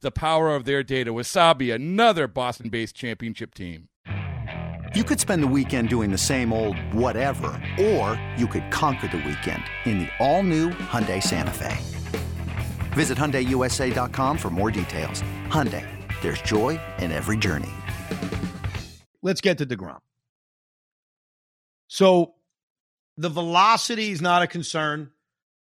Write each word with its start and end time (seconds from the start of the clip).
the 0.00 0.10
power 0.10 0.54
of 0.54 0.64
their 0.64 0.82
data. 0.82 1.12
Wasabi, 1.12 1.74
another 1.74 2.26
Boston 2.26 2.68
based 2.68 2.94
championship 2.94 3.54
team. 3.54 3.88
You 4.94 5.04
could 5.04 5.20
spend 5.20 5.42
the 5.42 5.48
weekend 5.48 5.90
doing 5.90 6.10
the 6.10 6.18
same 6.18 6.52
old 6.52 6.78
whatever, 6.94 7.60
or 7.78 8.20
you 8.38 8.46
could 8.46 8.70
conquer 8.70 9.08
the 9.08 9.18
weekend 9.18 9.62
in 9.84 9.98
the 9.98 10.08
all 10.18 10.42
new 10.42 10.70
Hyundai 10.70 11.22
Santa 11.22 11.50
Fe. 11.50 11.76
Visit 12.94 13.18
HyundaiUSA.com 13.18 14.38
for 14.38 14.48
more 14.48 14.70
details. 14.70 15.22
Hyundai, 15.48 15.86
there's 16.22 16.40
joy 16.40 16.80
in 16.98 17.12
every 17.12 17.36
journey. 17.36 17.68
Let's 19.20 19.42
get 19.42 19.58
to 19.58 19.66
DeGrom. 19.66 20.00
So 21.88 22.34
the 23.18 23.28
velocity 23.28 24.12
is 24.12 24.22
not 24.22 24.42
a 24.42 24.46
concern. 24.46 25.10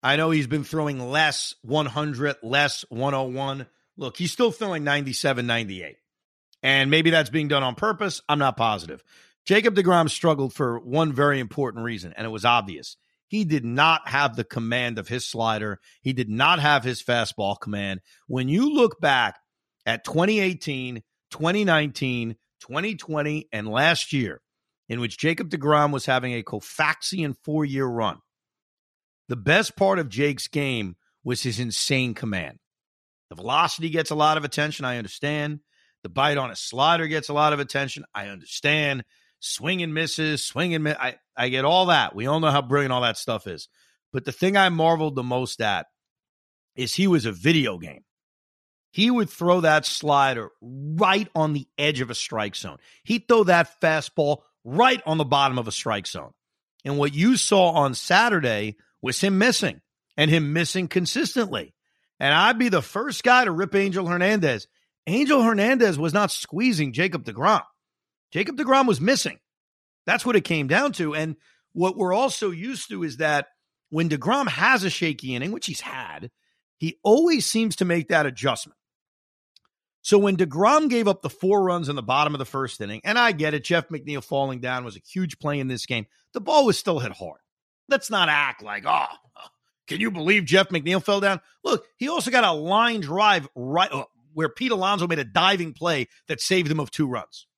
I 0.02 0.16
know 0.16 0.30
he's 0.30 0.46
been 0.46 0.64
throwing 0.64 0.98
less 1.10 1.54
100, 1.62 2.36
less 2.42 2.84
101. 2.88 3.66
Look, 4.00 4.16
he's 4.16 4.32
still 4.32 4.50
throwing 4.50 4.82
97, 4.82 5.46
98. 5.46 5.96
And 6.62 6.90
maybe 6.90 7.10
that's 7.10 7.28
being 7.28 7.48
done 7.48 7.62
on 7.62 7.74
purpose. 7.74 8.22
I'm 8.30 8.38
not 8.38 8.56
positive. 8.56 9.04
Jacob 9.44 9.74
DeGrom 9.74 10.08
struggled 10.08 10.54
for 10.54 10.80
one 10.80 11.12
very 11.12 11.38
important 11.38 11.84
reason, 11.84 12.14
and 12.16 12.26
it 12.26 12.30
was 12.30 12.46
obvious. 12.46 12.96
He 13.28 13.44
did 13.44 13.64
not 13.64 14.08
have 14.08 14.36
the 14.36 14.44
command 14.44 14.98
of 14.98 15.08
his 15.08 15.26
slider. 15.26 15.80
He 16.00 16.14
did 16.14 16.30
not 16.30 16.60
have 16.60 16.82
his 16.82 17.02
fastball 17.02 17.60
command. 17.60 18.00
When 18.26 18.48
you 18.48 18.72
look 18.72 19.02
back 19.02 19.38
at 19.84 20.04
2018, 20.04 21.02
2019, 21.30 22.36
2020, 22.60 23.48
and 23.52 23.68
last 23.68 24.14
year, 24.14 24.40
in 24.88 25.00
which 25.00 25.18
Jacob 25.18 25.50
DeGrom 25.50 25.92
was 25.92 26.06
having 26.06 26.32
a 26.32 26.42
Koufaxian 26.42 27.36
four 27.44 27.66
year 27.66 27.86
run, 27.86 28.18
the 29.28 29.36
best 29.36 29.76
part 29.76 29.98
of 29.98 30.08
Jake's 30.08 30.48
game 30.48 30.96
was 31.22 31.42
his 31.42 31.60
insane 31.60 32.14
command. 32.14 32.59
The 33.30 33.36
velocity 33.36 33.90
gets 33.90 34.10
a 34.10 34.16
lot 34.16 34.36
of 34.36 34.44
attention. 34.44 34.84
I 34.84 34.98
understand. 34.98 35.60
The 36.02 36.08
bite 36.08 36.36
on 36.36 36.50
a 36.50 36.56
slider 36.56 37.06
gets 37.06 37.28
a 37.28 37.34
lot 37.34 37.52
of 37.52 37.60
attention. 37.60 38.04
I 38.14 38.26
understand. 38.26 39.04
Swing 39.38 39.82
and 39.82 39.94
misses, 39.94 40.44
swing 40.44 40.74
and 40.74 40.84
miss. 40.84 40.96
I, 40.98 41.16
I 41.36 41.48
get 41.48 41.64
all 41.64 41.86
that. 41.86 42.14
We 42.14 42.26
all 42.26 42.40
know 42.40 42.50
how 42.50 42.62
brilliant 42.62 42.92
all 42.92 43.02
that 43.02 43.16
stuff 43.16 43.46
is. 43.46 43.68
But 44.12 44.24
the 44.24 44.32
thing 44.32 44.56
I 44.56 44.68
marveled 44.68 45.14
the 45.14 45.22
most 45.22 45.60
at 45.62 45.86
is 46.76 46.94
he 46.94 47.06
was 47.06 47.24
a 47.24 47.32
video 47.32 47.78
game. 47.78 48.04
He 48.92 49.10
would 49.10 49.30
throw 49.30 49.60
that 49.60 49.86
slider 49.86 50.50
right 50.60 51.28
on 51.34 51.52
the 51.52 51.68
edge 51.78 52.00
of 52.00 52.10
a 52.10 52.14
strike 52.14 52.56
zone. 52.56 52.78
He'd 53.04 53.28
throw 53.28 53.44
that 53.44 53.80
fastball 53.80 54.38
right 54.64 55.00
on 55.06 55.16
the 55.16 55.24
bottom 55.24 55.58
of 55.58 55.68
a 55.68 55.72
strike 55.72 56.08
zone. 56.08 56.32
And 56.84 56.98
what 56.98 57.14
you 57.14 57.36
saw 57.36 57.70
on 57.70 57.94
Saturday 57.94 58.76
was 59.00 59.20
him 59.20 59.38
missing 59.38 59.80
and 60.16 60.30
him 60.30 60.52
missing 60.52 60.88
consistently. 60.88 61.72
And 62.20 62.34
I'd 62.34 62.58
be 62.58 62.68
the 62.68 62.82
first 62.82 63.24
guy 63.24 63.44
to 63.44 63.50
rip 63.50 63.74
Angel 63.74 64.06
Hernandez. 64.06 64.68
Angel 65.06 65.42
Hernandez 65.42 65.98
was 65.98 66.12
not 66.12 66.30
squeezing 66.30 66.92
Jacob 66.92 67.24
DeGrom. 67.24 67.62
Jacob 68.30 68.56
DeGrom 68.56 68.86
was 68.86 69.00
missing. 69.00 69.38
That's 70.06 70.24
what 70.24 70.36
it 70.36 70.44
came 70.44 70.68
down 70.68 70.92
to. 70.92 71.14
And 71.14 71.36
what 71.72 71.96
we're 71.96 72.12
also 72.12 72.50
used 72.50 72.90
to 72.90 73.02
is 73.02 73.16
that 73.16 73.46
when 73.88 74.08
DeGrom 74.08 74.48
has 74.48 74.84
a 74.84 74.90
shaky 74.90 75.34
inning, 75.34 75.50
which 75.50 75.66
he's 75.66 75.80
had, 75.80 76.30
he 76.76 76.98
always 77.02 77.46
seems 77.46 77.76
to 77.76 77.84
make 77.84 78.08
that 78.08 78.26
adjustment. 78.26 78.76
So 80.02 80.18
when 80.18 80.36
DeGrom 80.36 80.88
gave 80.88 81.08
up 81.08 81.22
the 81.22 81.28
four 81.30 81.62
runs 81.62 81.88
in 81.88 81.96
the 81.96 82.02
bottom 82.02 82.34
of 82.34 82.38
the 82.38 82.44
first 82.44 82.80
inning, 82.80 83.00
and 83.04 83.18
I 83.18 83.32
get 83.32 83.52
it, 83.54 83.64
Jeff 83.64 83.88
McNeil 83.88 84.24
falling 84.24 84.60
down 84.60 84.84
was 84.84 84.96
a 84.96 85.00
huge 85.00 85.38
play 85.38 85.58
in 85.58 85.68
this 85.68 85.86
game, 85.86 86.06
the 86.32 86.40
ball 86.40 86.64
was 86.64 86.78
still 86.78 86.98
hit 86.98 87.12
hard. 87.12 87.40
Let's 87.88 88.10
not 88.10 88.28
act 88.28 88.62
like, 88.62 88.84
oh, 88.86 89.06
can 89.90 90.00
you 90.00 90.12
believe 90.12 90.44
Jeff 90.44 90.68
McNeil 90.68 91.02
fell 91.02 91.18
down? 91.18 91.40
Look, 91.64 91.84
he 91.96 92.08
also 92.08 92.30
got 92.30 92.44
a 92.44 92.52
line 92.52 93.00
drive 93.00 93.48
right 93.56 93.90
uh, 93.90 94.04
where 94.34 94.48
Pete 94.48 94.70
Alonso 94.70 95.08
made 95.08 95.18
a 95.18 95.24
diving 95.24 95.72
play 95.72 96.06
that 96.28 96.40
saved 96.40 96.70
him 96.70 96.78
of 96.78 96.92
two 96.92 97.08
runs. 97.08 97.48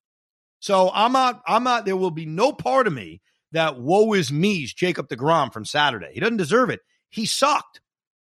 So 0.58 0.90
I'm 0.94 1.12
not, 1.12 1.42
I'm 1.46 1.62
not, 1.62 1.84
there 1.84 1.94
will 1.94 2.10
be 2.10 2.24
no 2.24 2.54
part 2.54 2.86
of 2.86 2.92
me 2.94 3.20
that 3.52 3.78
woe 3.78 4.14
is 4.14 4.32
me's 4.32 4.72
Jacob 4.72 5.10
DeGrom 5.10 5.52
from 5.52 5.66
Saturday. 5.66 6.08
He 6.14 6.20
doesn't 6.20 6.38
deserve 6.38 6.70
it. 6.70 6.80
He 7.10 7.26
sucked. 7.26 7.82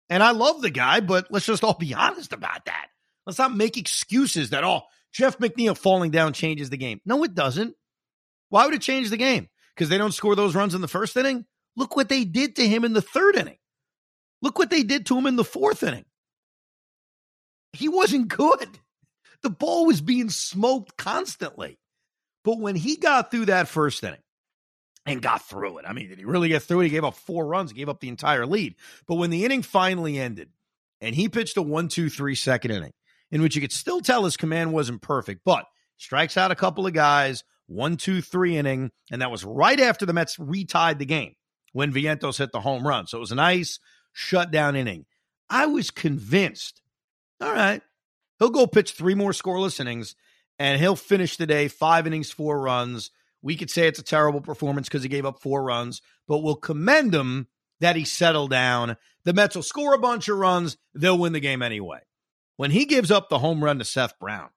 And 0.09 0.21
I 0.21 0.31
love 0.31 0.61
the 0.61 0.69
guy, 0.69 0.99
but 0.99 1.27
let's 1.29 1.45
just 1.45 1.63
all 1.63 1.75
be 1.75 1.93
honest 1.95 2.33
about 2.33 2.65
that. 2.65 2.87
Let's 3.25 3.39
not 3.39 3.55
make 3.55 3.77
excuses 3.77 4.49
that, 4.49 4.65
oh, 4.65 4.81
Jeff 5.13 5.37
McNeil 5.37 5.77
falling 5.77 6.11
down 6.11 6.33
changes 6.33 6.69
the 6.69 6.75
game. 6.75 6.99
No, 7.05 7.23
it 7.23 7.33
doesn't. 7.33 7.75
Why 8.49 8.65
would 8.65 8.75
it 8.75 8.81
change 8.81 9.09
the 9.09 9.15
game? 9.15 9.47
Because 9.73 9.87
they 9.87 9.97
don't 9.97 10.13
score 10.13 10.35
those 10.35 10.53
runs 10.53 10.75
in 10.75 10.81
the 10.81 10.89
first 10.89 11.15
inning? 11.15 11.45
Look 11.77 11.95
what 11.95 12.09
they 12.09 12.25
did 12.25 12.57
to 12.57 12.67
him 12.67 12.83
in 12.83 12.91
the 12.91 13.01
third 13.01 13.37
inning. 13.37 13.57
Look 14.45 14.59
what 14.59 14.69
they 14.69 14.83
did 14.83 15.07
to 15.07 15.17
him 15.17 15.25
in 15.25 15.37
the 15.37 15.43
fourth 15.43 15.81
inning. 15.81 16.05
He 17.73 17.89
wasn't 17.89 18.27
good. 18.27 18.77
The 19.41 19.49
ball 19.49 19.87
was 19.87 20.01
being 20.01 20.29
smoked 20.29 20.95
constantly. 20.97 21.79
But 22.43 22.59
when 22.59 22.75
he 22.75 22.97
got 22.97 23.31
through 23.31 23.47
that 23.47 23.67
first 23.67 24.03
inning 24.03 24.21
and 25.03 25.19
got 25.19 25.41
through 25.49 25.79
it, 25.79 25.85
I 25.87 25.93
mean, 25.93 26.09
did 26.09 26.19
he 26.19 26.25
really 26.25 26.49
get 26.49 26.61
through 26.61 26.81
it? 26.81 26.83
He 26.83 26.89
gave 26.91 27.03
up 27.03 27.15
four 27.15 27.47
runs, 27.47 27.73
gave 27.73 27.89
up 27.89 27.99
the 27.99 28.07
entire 28.07 28.45
lead. 28.45 28.75
But 29.07 29.15
when 29.15 29.31
the 29.31 29.45
inning 29.45 29.63
finally 29.63 30.19
ended 30.19 30.49
and 31.01 31.15
he 31.15 31.27
pitched 31.27 31.57
a 31.57 31.63
one, 31.63 31.87
two, 31.87 32.07
three 32.07 32.35
second 32.35 32.69
inning, 32.69 32.93
in 33.31 33.41
which 33.41 33.55
you 33.55 33.61
could 33.61 33.71
still 33.71 33.99
tell 33.99 34.25
his 34.25 34.37
command 34.37 34.73
wasn't 34.73 35.01
perfect, 35.01 35.41
but 35.43 35.65
strikes 35.97 36.37
out 36.37 36.51
a 36.51 36.55
couple 36.55 36.85
of 36.85 36.93
guys, 36.93 37.43
one, 37.65 37.97
two, 37.97 38.21
three 38.21 38.57
inning, 38.57 38.91
and 39.11 39.23
that 39.23 39.31
was 39.31 39.43
right 39.43 39.79
after 39.79 40.05
the 40.05 40.13
Mets 40.13 40.37
retied 40.37 40.99
the 40.99 41.05
game 41.07 41.33
when 41.73 41.91
Vientos 41.91 42.37
hit 42.37 42.51
the 42.51 42.61
home 42.61 42.87
run. 42.87 43.07
So 43.07 43.17
it 43.17 43.21
was 43.21 43.31
a 43.31 43.35
nice 43.35 43.79
shutdown 44.15 44.75
inning. 44.75 45.05
I 45.49 45.67
was 45.67 45.91
convinced, 45.91 46.81
all 47.39 47.53
right, 47.53 47.81
he'll 48.39 48.49
go 48.49 48.65
pitch 48.65 48.93
three 48.93 49.13
more 49.13 49.31
scoreless 49.31 49.79
innings 49.79 50.15
and 50.57 50.79
he'll 50.79 50.95
finish 50.95 51.37
the 51.37 51.45
day 51.45 51.67
five 51.67 52.07
innings, 52.07 52.31
four 52.31 52.59
runs. 52.59 53.11
We 53.41 53.57
could 53.57 53.69
say 53.69 53.87
it's 53.87 53.99
a 53.99 54.03
terrible 54.03 54.41
performance 54.41 54.87
because 54.87 55.03
he 55.03 55.09
gave 55.09 55.25
up 55.25 55.41
four 55.41 55.63
runs, 55.63 56.01
but 56.27 56.39
we'll 56.39 56.55
commend 56.55 57.13
him 57.13 57.47
that 57.81 57.95
he 57.95 58.05
settled 58.05 58.49
down. 58.49 58.97
The 59.25 59.33
Mets 59.33 59.55
will 59.55 59.63
score 59.63 59.93
a 59.93 59.99
bunch 59.99 60.29
of 60.29 60.37
runs. 60.37 60.77
They'll 60.95 61.19
win 61.19 61.33
the 61.33 61.39
game 61.39 61.61
anyway. 61.61 61.99
When 62.55 62.71
he 62.71 62.85
gives 62.85 63.11
up 63.11 63.29
the 63.29 63.39
home 63.39 63.63
run 63.63 63.79
to 63.79 63.85
Seth 63.85 64.17
Brown 64.17 64.49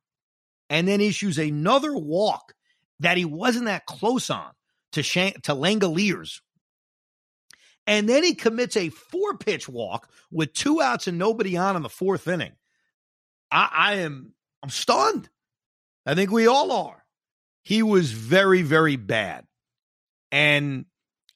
and 0.70 0.86
then 0.86 1.00
issues 1.00 1.36
another 1.36 1.96
walk 1.96 2.54
that 3.00 3.16
he 3.16 3.24
wasn't 3.24 3.64
that 3.66 3.86
close 3.86 4.30
on 4.30 4.52
to, 4.92 5.02
Shan- 5.02 5.40
to 5.42 5.52
Langeliers 5.52 6.40
and 7.88 8.06
then 8.06 8.22
he 8.22 8.34
commits 8.34 8.76
a 8.76 8.90
four 8.90 9.38
pitch 9.38 9.66
walk 9.66 10.10
with 10.30 10.52
two 10.52 10.82
outs 10.82 11.06
and 11.08 11.16
nobody 11.16 11.56
on 11.56 11.74
in 11.74 11.82
the 11.82 11.88
fourth 11.88 12.28
inning. 12.28 12.52
I, 13.50 13.70
I 13.72 13.94
am 13.94 14.34
I'm 14.62 14.68
stunned. 14.68 15.30
I 16.04 16.14
think 16.14 16.30
we 16.30 16.46
all 16.46 16.70
are. 16.70 17.02
He 17.64 17.82
was 17.82 18.12
very, 18.12 18.60
very 18.60 18.96
bad. 18.96 19.46
And 20.30 20.84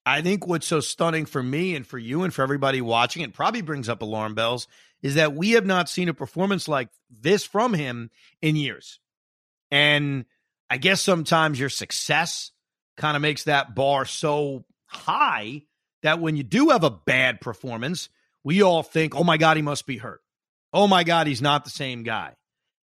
I 0.05 0.21
think 0.21 0.47
what's 0.47 0.67
so 0.67 0.81
stunning 0.81 1.25
for 1.25 1.43
me 1.43 1.75
and 1.75 1.87
for 1.87 1.99
you 1.99 2.23
and 2.23 2.35
for 2.35 2.43
everybody 2.43 2.83
watching, 2.83 3.23
it 3.23 3.33
probably 3.33 3.63
brings 3.63 3.89
up 3.89 4.03
alarm 4.03 4.35
bells, 4.35 4.69
is 5.03 5.15
that 5.15 5.35
we 5.35 5.53
have 5.53 5.65
not 5.65 5.89
seen 5.89 6.11
a 6.11 6.15
performance 6.15 6.69
like 6.69 6.91
this 7.11 7.45
from 7.45 7.73
him 7.73 8.11
in 8.43 8.57
years. 8.57 9.01
And 9.71 10.27
I 10.69 10.77
guess 10.77 11.01
sometimes 11.01 11.59
your 11.59 11.71
success 11.71 12.51
kind 12.99 13.17
of 13.17 13.23
makes 13.23 13.45
that 13.45 13.75
bar 13.75 14.05
so 14.05 14.65
high 14.87 15.63
that 16.03 16.21
when 16.21 16.37
you 16.37 16.43
do 16.43 16.71
have 16.71 16.85
a 16.85 16.91
bad 16.91 17.41
performance, 17.41 18.09
we 18.45 18.63
all 18.63 18.83
think, 18.83 19.15
oh 19.15 19.25
my 19.25 19.37
God, 19.37 19.57
he 19.57 19.63
must 19.63 19.87
be 19.87 19.99
hurt. 19.99 20.21
oh 20.73 20.89
my 20.89 21.05
God, 21.05 21.27
he's 21.27 21.43
not 21.43 21.65
the 21.65 21.71
same 21.71 22.03
guy. 22.03 22.35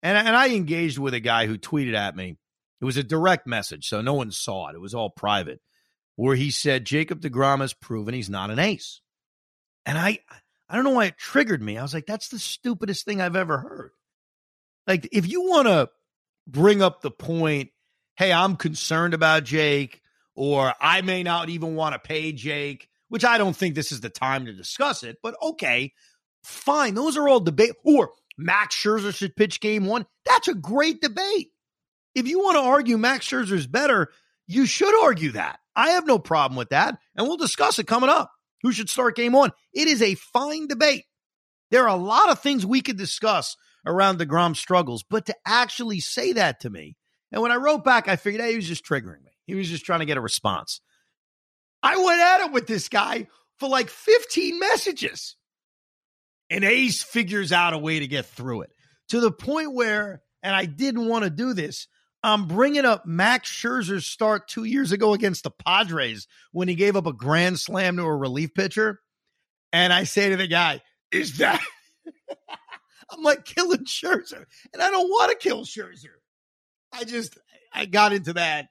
And, 0.03 0.19
and 0.19 0.37
I 0.37 0.49
engaged 0.49 0.99
with 0.99 1.15
a 1.15 1.21
guy 1.21 1.47
who 1.47 1.59
tweeted 1.59 1.95
at 1.95 2.17
me. 2.17 2.37
It 2.81 2.85
was 2.85 2.97
a 2.97 3.03
direct 3.03 3.47
message, 3.47 3.89
so 3.89 4.01
no 4.01 4.15
one 4.15 4.31
saw 4.31 4.69
it. 4.69 4.75
It 4.75 4.81
was 4.81 4.95
all 4.95 5.09
private, 5.09 5.61
where 6.17 6.37
he 6.37 6.51
said, 6.51 6.85
Jacob 6.85 7.21
DeGrom 7.21 7.61
has 7.61 7.73
proven 7.73 8.13
he's 8.13 8.29
not 8.29 8.51
an 8.51 8.59
ace. 8.59 9.01
And 9.87 9.97
I, 9.97 10.19
I 10.69 10.75
don't 10.75 10.85
know 10.85 10.91
why 10.91 11.07
it 11.07 11.17
triggered 11.17 11.63
me. 11.63 11.79
I 11.79 11.83
was 11.83 11.95
like, 11.95 12.07
that's 12.07 12.29
the 12.29 12.39
stupidest 12.39 13.05
thing 13.05 13.21
I've 13.21 13.37
ever 13.37 13.59
heard. 13.59 13.93
Like, 14.87 15.09
if 15.13 15.27
you 15.27 15.43
want 15.43 15.69
to 15.69 15.89
bring 16.47 16.83
up 16.83 17.01
the 17.01 17.11
point, 17.11 17.71
hey, 18.17 18.33
I'm 18.33 18.57
concerned 18.57 19.15
about 19.15 19.45
Jake, 19.45 20.03
or 20.35 20.75
I 20.81 21.01
may 21.01 21.23
not 21.23 21.49
even 21.49 21.77
want 21.77 21.95
to 21.95 21.99
pay 21.99 22.33
Jake, 22.33 22.89
which 23.09 23.25
I 23.25 23.39
don't 23.39 23.57
think 23.57 23.75
this 23.75 23.93
is 23.93 24.01
the 24.01 24.09
time 24.09 24.47
to 24.47 24.53
discuss 24.53 25.03
it, 25.03 25.17
but 25.23 25.35
okay, 25.43 25.93
fine. 26.43 26.95
Those 26.95 27.17
are 27.17 27.29
all 27.29 27.41
debate. 27.41 27.73
Or 27.85 28.11
Max 28.39 28.77
Scherzer 28.77 29.15
should 29.15 29.37
pitch 29.37 29.61
game 29.61 29.87
one. 29.87 30.07
That's 30.25 30.49
a 30.49 30.55
great 30.55 31.01
debate. 31.01 31.49
If 32.15 32.27
you 32.27 32.39
want 32.39 32.57
to 32.57 32.63
argue 32.63 32.97
Max 32.99 33.29
Scherzer's 33.29 33.67
better, 33.67 34.11
you 34.47 34.67
should 34.67 34.95
argue 35.05 35.33
that. 35.33 35.59
I 35.75 35.91
have 35.91 36.07
no 36.07 36.19
problem 36.19 36.57
with 36.57 36.71
that. 36.71 36.99
And 37.15 37.27
we'll 37.27 37.37
discuss 37.37 37.79
it 37.79 37.87
coming 37.87 38.11
up. 38.11 38.31
Who 38.63 38.73
should 38.73 38.89
start 38.89 39.17
game 39.17 39.33
one? 39.33 39.53
It 39.75 39.89
is 39.89 40.01
a 40.01 40.15
fine 40.15 40.67
debate. 40.67 41.05
There 41.71 41.85
are 41.85 41.97
a 41.97 42.03
lot 42.03 42.31
of 42.31 42.41
things 42.41 42.65
we 42.65 42.81
could 42.81 42.97
discuss 42.97 43.57
around 43.85 44.19
DeGrom 44.19 44.57
struggles, 44.57 45.05
but 45.09 45.27
to 45.27 45.35
actually 45.47 46.01
say 46.01 46.33
that 46.33 46.61
to 46.61 46.71
me, 46.71 46.97
and 47.33 47.43
when 47.43 47.53
I 47.53 47.57
wrote 47.57 47.85
back, 47.85 48.09
I 48.09 48.17
figured 48.17 48.43
hey, 48.43 48.51
he 48.51 48.57
was 48.57 48.69
just 48.69 48.85
triggering 48.85 49.23
me. 49.25 49.33
He 49.47 49.55
was 49.55 49.69
just 49.69 49.85
trying 49.85 50.01
to 50.01 50.07
get 50.07 50.17
a 50.17 50.23
response. 50.23 50.81
I 51.87 51.97
went 51.99 52.21
at 52.21 52.41
it 52.47 52.53
with 52.53 52.67
this 52.67 52.89
guy 52.89 53.29
for 53.59 53.69
like 53.69 53.89
15 53.91 54.59
messages. 54.59 55.37
And 56.51 56.65
Ace 56.65 57.05
figures 57.05 57.53
out 57.53 57.75
a 57.75 57.79
way 57.79 58.01
to 58.01 58.09
get 58.09 58.27
through 58.27 58.63
it 58.63 58.71
to 59.11 59.21
the 59.21 59.31
point 59.31 59.73
where, 59.73 60.23
and 60.43 60.55
I 60.55 60.65
didn't 60.65 61.07
want 61.07 61.25
to 61.25 61.31
do 61.31 61.55
this, 61.55 61.87
I'm 62.25 62.49
bringing 62.49 62.85
up 62.85 63.07
Max 63.07 63.49
Scherzer's 63.49 64.05
start 64.05 64.49
two 64.49 64.65
years 64.65 64.91
ago 64.91 65.15
against 65.15 65.45
the 65.45 65.53
Padres 65.53 66.27
when 66.51 66.67
he 66.67 66.75
gave 66.75 66.97
up 66.97 67.07
a 67.07 67.13
grand 67.13 67.61
slam 67.61 67.97
to 67.99 68.03
a 68.03 68.17
relief 68.17 68.53
pitcher. 68.53 69.01
And 69.73 69.93
I 69.93 70.05
say 70.05 70.31
to 70.31 70.37
the 70.37 70.49
guy, 70.49 70.83
Is 71.13 71.39
that? 71.39 71.61
I'm 73.11 73.23
like 73.23 73.45
killing 73.45 73.85
Scherzer. 73.85 74.45
And 74.73 74.83
I 74.83 74.91
don't 74.91 75.09
want 75.09 75.31
to 75.31 75.39
kill 75.39 75.65
Scherzer. 75.65 76.17
I 76.93 77.05
just, 77.05 77.39
I 77.73 77.87
got 77.87 78.13
into 78.13 78.33
that, 78.33 78.67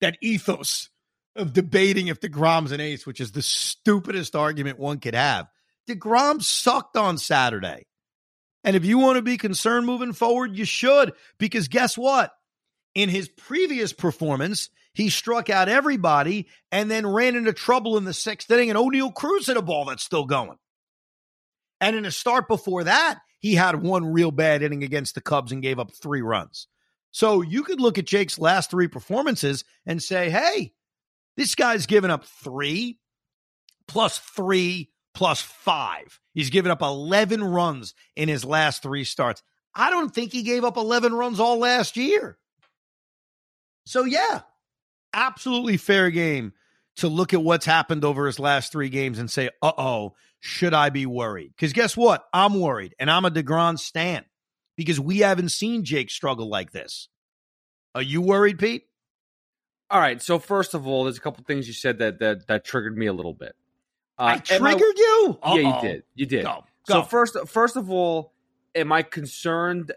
that 0.00 0.16
ethos 0.20 0.89
of 1.36 1.52
debating 1.52 2.08
if 2.08 2.20
DeGrom's 2.20 2.72
an 2.72 2.80
ace, 2.80 3.06
which 3.06 3.20
is 3.20 3.32
the 3.32 3.42
stupidest 3.42 4.34
argument 4.34 4.78
one 4.78 4.98
could 4.98 5.14
have. 5.14 5.48
DeGrom 5.88 6.42
sucked 6.42 6.96
on 6.96 7.18
Saturday. 7.18 7.86
And 8.64 8.76
if 8.76 8.84
you 8.84 8.98
want 8.98 9.16
to 9.16 9.22
be 9.22 9.38
concerned 9.38 9.86
moving 9.86 10.12
forward, 10.12 10.56
you 10.56 10.64
should, 10.64 11.12
because 11.38 11.68
guess 11.68 11.96
what? 11.96 12.32
In 12.94 13.08
his 13.08 13.28
previous 13.28 13.92
performance, 13.92 14.68
he 14.92 15.08
struck 15.08 15.48
out 15.48 15.68
everybody 15.68 16.48
and 16.70 16.90
then 16.90 17.06
ran 17.06 17.36
into 17.36 17.52
trouble 17.52 17.96
in 17.96 18.04
the 18.04 18.12
sixth 18.12 18.50
inning, 18.50 18.70
and 18.70 18.78
Oneil 18.78 19.14
Cruz 19.14 19.46
hit 19.46 19.56
a 19.56 19.62
ball 19.62 19.86
that's 19.86 20.02
still 20.02 20.26
going. 20.26 20.58
And 21.80 21.96
in 21.96 22.04
a 22.04 22.10
start 22.10 22.48
before 22.48 22.84
that, 22.84 23.20
he 23.38 23.54
had 23.54 23.82
one 23.82 24.12
real 24.12 24.30
bad 24.30 24.62
inning 24.62 24.82
against 24.82 25.14
the 25.14 25.22
Cubs 25.22 25.52
and 25.52 25.62
gave 25.62 25.78
up 25.78 25.92
three 25.92 26.20
runs. 26.20 26.66
So 27.10 27.40
you 27.40 27.62
could 27.62 27.80
look 27.80 27.98
at 27.98 28.06
Jake's 28.06 28.38
last 28.38 28.70
three 28.70 28.88
performances 28.88 29.64
and 29.86 30.02
say, 30.02 30.28
hey, 30.28 30.74
this 31.36 31.54
guy's 31.54 31.86
given 31.86 32.10
up 32.10 32.24
three 32.24 32.98
plus 33.88 34.18
three 34.18 34.90
plus 35.14 35.40
five. 35.40 36.20
He's 36.32 36.50
given 36.50 36.70
up 36.70 36.82
11 36.82 37.42
runs 37.42 37.94
in 38.16 38.28
his 38.28 38.44
last 38.44 38.82
three 38.82 39.04
starts. 39.04 39.42
I 39.74 39.90
don't 39.90 40.14
think 40.14 40.32
he 40.32 40.42
gave 40.42 40.64
up 40.64 40.76
11 40.76 41.12
runs 41.14 41.40
all 41.40 41.58
last 41.58 41.96
year. 41.96 42.38
So, 43.86 44.04
yeah, 44.04 44.42
absolutely 45.12 45.76
fair 45.76 46.10
game 46.10 46.52
to 46.96 47.08
look 47.08 47.34
at 47.34 47.42
what's 47.42 47.66
happened 47.66 48.04
over 48.04 48.26
his 48.26 48.38
last 48.38 48.72
three 48.72 48.88
games 48.88 49.18
and 49.18 49.30
say, 49.30 49.50
uh 49.62 49.72
oh, 49.78 50.14
should 50.40 50.74
I 50.74 50.90
be 50.90 51.06
worried? 51.06 51.52
Because 51.56 51.72
guess 51.72 51.96
what? 51.96 52.24
I'm 52.32 52.60
worried, 52.60 52.94
and 52.98 53.10
I'm 53.10 53.24
a 53.24 53.30
DeGrom 53.30 53.78
stan 53.78 54.24
because 54.76 54.98
we 54.98 55.18
haven't 55.18 55.50
seen 55.50 55.84
Jake 55.84 56.10
struggle 56.10 56.48
like 56.48 56.72
this. 56.72 57.08
Are 57.94 58.02
you 58.02 58.22
worried, 58.22 58.58
Pete? 58.58 58.84
All 59.90 60.00
right. 60.00 60.22
So 60.22 60.38
first 60.38 60.74
of 60.74 60.86
all, 60.86 61.04
there's 61.04 61.18
a 61.18 61.20
couple 61.20 61.42
things 61.44 61.66
you 61.66 61.74
said 61.74 61.98
that 61.98 62.20
that 62.20 62.46
that 62.46 62.64
triggered 62.64 62.96
me 62.96 63.06
a 63.06 63.12
little 63.12 63.34
bit. 63.34 63.54
Uh, 64.18 64.22
I 64.22 64.38
triggered 64.38 64.82
I, 64.82 64.94
you? 64.96 65.38
Uh-oh. 65.42 65.56
Yeah, 65.56 65.76
you 65.76 65.88
did. 65.88 66.02
You 66.14 66.26
did. 66.26 66.44
Go, 66.44 66.64
go. 66.86 66.94
So 66.94 67.02
first, 67.02 67.36
first 67.46 67.76
of 67.76 67.90
all, 67.90 68.32
am 68.74 68.92
I 68.92 69.02
concerned? 69.02 69.92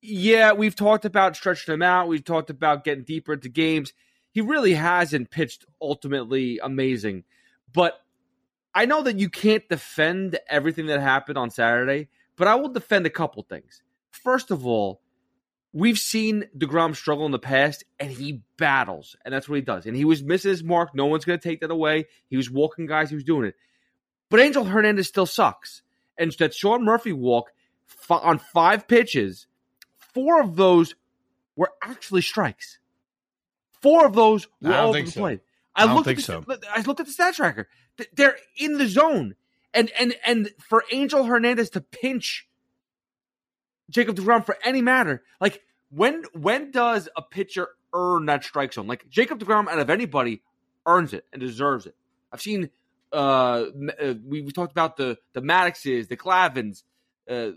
Yeah, 0.00 0.52
we've 0.52 0.76
talked 0.76 1.04
about 1.04 1.36
stretching 1.36 1.74
him 1.74 1.82
out. 1.82 2.08
We've 2.08 2.24
talked 2.24 2.50
about 2.50 2.84
getting 2.84 3.04
deeper 3.04 3.32
into 3.32 3.48
games. 3.48 3.92
He 4.30 4.40
really 4.40 4.74
hasn't 4.74 5.30
pitched 5.30 5.64
ultimately 5.80 6.58
amazing, 6.62 7.24
but 7.72 8.00
I 8.74 8.84
know 8.84 9.02
that 9.02 9.18
you 9.18 9.28
can't 9.28 9.68
defend 9.68 10.38
everything 10.48 10.86
that 10.86 11.00
happened 11.00 11.38
on 11.38 11.50
Saturday. 11.50 12.08
But 12.36 12.48
I 12.48 12.54
will 12.56 12.68
defend 12.68 13.06
a 13.06 13.10
couple 13.10 13.42
things. 13.44 13.80
First 14.10 14.50
of 14.50 14.66
all, 14.66 15.00
we've 15.76 15.98
seen 15.98 16.48
DeGrom 16.56 16.96
struggle 16.96 17.26
in 17.26 17.32
the 17.32 17.38
past, 17.38 17.84
and 18.00 18.10
he 18.10 18.40
battles, 18.56 19.14
and 19.24 19.34
that's 19.34 19.46
what 19.46 19.56
he 19.56 19.60
does. 19.60 19.84
And 19.84 19.94
he 19.94 20.06
was 20.06 20.22
missing 20.22 20.50
his 20.50 20.64
mark. 20.64 20.94
No 20.94 21.04
one's 21.04 21.26
going 21.26 21.38
to 21.38 21.48
take 21.48 21.60
that 21.60 21.70
away. 21.70 22.06
He 22.30 22.38
was 22.38 22.50
walking 22.50 22.86
guys. 22.86 23.10
He 23.10 23.14
was 23.14 23.24
doing 23.24 23.44
it. 23.44 23.56
But 24.30 24.40
Angel 24.40 24.64
Hernandez 24.64 25.06
still 25.06 25.26
sucks. 25.26 25.82
And 26.18 26.32
that 26.38 26.54
Sean 26.54 26.82
Murphy 26.82 27.12
walk 27.12 27.52
on 28.08 28.38
five 28.38 28.88
pitches, 28.88 29.46
four 29.98 30.40
of 30.40 30.56
those 30.56 30.94
were 31.56 31.70
actually 31.82 32.22
strikes. 32.22 32.78
Four 33.82 34.06
of 34.06 34.14
those 34.14 34.48
were 34.62 34.74
all 34.74 34.88
over 34.88 35.02
the 35.02 35.10
so. 35.10 35.20
plate. 35.20 35.40
I, 35.74 35.84
I 35.84 35.94
looked 35.94 36.08
at 36.08 36.16
the, 36.16 36.22
so. 36.22 36.44
I 36.74 36.80
looked 36.80 37.00
at 37.00 37.06
the 37.06 37.12
stat 37.12 37.34
tracker. 37.34 37.68
They're 38.14 38.38
in 38.56 38.78
the 38.78 38.88
zone, 38.88 39.34
and 39.74 39.90
and 39.98 40.14
and 40.24 40.50
for 40.58 40.84
Angel 40.90 41.24
Hernandez 41.24 41.68
to 41.70 41.82
pinch 41.82 42.48
Jacob 43.90 44.16
DeGrom 44.16 44.44
for 44.44 44.56
any 44.64 44.80
matter. 44.80 45.22
Like 45.38 45.62
when 45.90 46.24
when 46.32 46.70
does 46.70 47.08
a 47.16 47.22
pitcher 47.22 47.68
earn 47.94 48.26
that 48.26 48.44
strike 48.44 48.72
zone? 48.72 48.86
Like 48.86 49.08
Jacob 49.08 49.38
DeGrom 49.38 49.68
out 49.68 49.78
of 49.78 49.90
anybody 49.90 50.42
earns 50.86 51.12
it 51.12 51.24
and 51.32 51.40
deserves 51.40 51.86
it. 51.86 51.94
I've 52.32 52.40
seen 52.40 52.70
uh, 53.12 53.16
uh 53.16 54.14
we, 54.24 54.42
we 54.42 54.52
talked 54.52 54.72
about 54.72 54.96
the 54.96 55.18
the 55.32 55.42
Madduxes, 55.42 56.08
the 56.08 56.16
Glavines, 56.16 56.82
uh, 57.28 57.52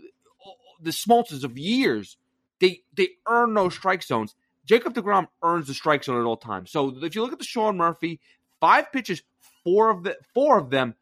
the 0.80 0.90
Smoltzes 0.90 1.44
of 1.44 1.58
years. 1.58 2.16
They 2.60 2.82
they 2.94 3.10
earn 3.26 3.54
those 3.54 3.74
strike 3.74 4.02
zones. 4.02 4.34
Jacob 4.64 4.94
DeGrom 4.94 5.26
earns 5.42 5.66
the 5.66 5.74
strike 5.74 6.04
zone 6.04 6.20
at 6.20 6.24
all 6.24 6.36
times. 6.36 6.70
So 6.70 6.96
if 7.02 7.14
you 7.14 7.22
look 7.22 7.32
at 7.32 7.38
the 7.38 7.44
Sean 7.44 7.76
Murphy, 7.76 8.20
five 8.60 8.92
pitches, 8.92 9.22
four 9.64 9.90
of 9.90 10.04
the 10.04 10.16
four 10.34 10.58
of 10.58 10.70
them 10.70 10.94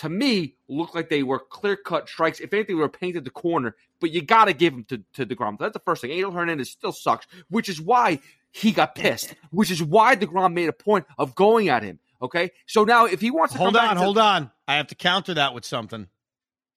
to 0.00 0.08
me, 0.08 0.54
looked 0.66 0.94
like 0.94 1.10
they 1.10 1.22
were 1.22 1.38
clear 1.38 1.76
cut 1.76 2.08
strikes. 2.08 2.40
If 2.40 2.54
anything, 2.54 2.76
they 2.76 2.80
were 2.80 2.88
painted 2.88 3.24
the 3.24 3.30
corner. 3.30 3.76
But 4.00 4.10
you 4.10 4.22
got 4.22 4.46
to 4.46 4.54
give 4.54 4.72
them 4.72 4.84
to, 4.84 5.02
to 5.14 5.26
DeGrom. 5.26 5.58
That's 5.58 5.74
the 5.74 5.80
first 5.80 6.00
thing. 6.00 6.10
Angel 6.10 6.30
Hernandez 6.30 6.70
still 6.70 6.92
sucks, 6.92 7.26
which 7.50 7.68
is 7.68 7.78
why 7.78 8.20
he 8.50 8.72
got 8.72 8.94
pissed, 8.94 9.34
which 9.50 9.70
is 9.70 9.82
why 9.82 10.16
DeGrom 10.16 10.54
made 10.54 10.70
a 10.70 10.72
point 10.72 11.04
of 11.18 11.34
going 11.34 11.68
at 11.68 11.82
him. 11.82 11.98
Okay. 12.22 12.50
So 12.66 12.84
now 12.84 13.04
if 13.04 13.20
he 13.20 13.30
wants 13.30 13.52
to 13.52 13.58
hold 13.58 13.76
on, 13.76 13.98
hold 13.98 14.16
on. 14.16 14.50
I 14.66 14.76
have 14.76 14.86
to 14.86 14.94
counter 14.94 15.34
that 15.34 15.52
with 15.52 15.66
something. 15.66 16.08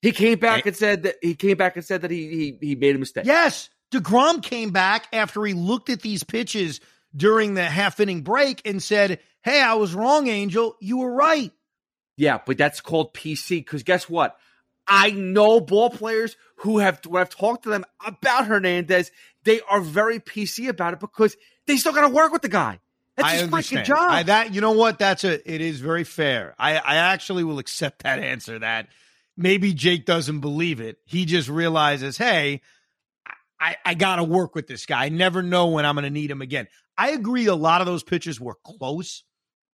He 0.02 0.12
came 0.12 0.38
back 0.38 0.66
and 0.66 0.76
said 0.76 1.04
that 1.04 1.16
he 1.22 1.34
came 1.34 1.56
back 1.56 1.78
and 1.78 1.86
said 1.86 2.02
that 2.02 2.12
he 2.12 2.58
he, 2.60 2.68
he 2.68 2.76
made 2.76 2.96
a 2.96 3.00
mistake. 3.00 3.26
Yes. 3.26 3.70
DeGrom 3.92 4.44
came 4.44 4.72
back 4.72 5.08
after 5.14 5.46
he 5.46 5.54
looked 5.54 5.90
at 5.90 6.02
these 6.02 6.24
pitches 6.24 6.82
during 7.16 7.54
the 7.54 7.64
half 7.64 8.02
inning 8.02 8.22
break 8.22 8.62
and 8.66 8.84
said, 8.84 9.20
Hey, 9.44 9.62
I 9.62 9.76
was 9.76 9.94
wrong, 9.94 10.28
Angel. 10.28 10.76
You 10.82 10.98
were 10.98 11.14
right. 11.14 11.54
Yeah, 12.16 12.40
but 12.46 12.58
that's 12.58 12.82
called 12.82 13.14
PC 13.14 13.60
because 13.60 13.84
guess 13.84 14.10
what? 14.10 14.38
I 14.88 15.12
know 15.12 15.60
ball 15.60 15.90
players 15.90 16.36
who 16.58 16.80
have 16.80 17.06
when 17.06 17.22
I've 17.22 17.30
talked 17.30 17.64
to 17.64 17.70
them 17.70 17.86
about 18.06 18.48
Hernandez, 18.48 19.12
they 19.44 19.62
are 19.62 19.82
very 19.82 20.20
PC 20.20 20.68
about 20.68 20.94
it 20.94 21.00
because 21.00 21.36
they 21.68 21.78
still 21.78 21.94
got 21.94 22.08
to 22.08 22.14
work 22.14 22.32
with 22.32 22.42
the 22.42 22.50
guy. 22.50 22.80
That's 23.16 23.30
I 23.30 23.36
his 23.38 23.50
freaking 23.50 23.86
job. 23.86 24.12
I, 24.12 24.24
that 24.24 24.54
you 24.54 24.62
know 24.62 24.72
what? 24.72 25.00
That's 25.00 25.24
a 25.24 25.52
it 25.52 25.62
is 25.62 25.80
very 25.80 26.04
fair. 26.04 26.56
I 26.58 26.78
I 26.78 26.96
actually 26.96 27.44
will 27.44 27.60
accept 27.60 28.04
that 28.04 28.20
answer. 28.20 28.60
That 28.60 28.88
maybe 29.38 29.74
Jake 29.74 30.06
doesn't 30.06 30.40
believe 30.40 30.82
it. 30.82 30.98
He 31.06 31.26
just 31.26 31.48
realizes, 31.48 32.18
hey, 32.18 32.62
I 33.60 33.78
I 33.86 33.94
got 33.94 34.18
to 34.18 34.24
work 34.24 34.56
with 34.56 34.68
this 34.68 34.86
guy. 34.86 35.06
I 35.06 35.10
never 35.10 35.44
know 35.44 35.68
when 35.68 35.86
I'm 35.86 35.96
going 35.96 36.04
to 36.04 36.10
need 36.10 36.32
him 36.32 36.42
again. 36.42 36.68
I 36.98 37.12
agree. 37.12 37.46
A 37.46 37.56
lot 37.56 37.82
of 37.82 37.88
those 37.88 38.04
pitches 38.04 38.40
were 38.40 38.58
close. 38.64 39.24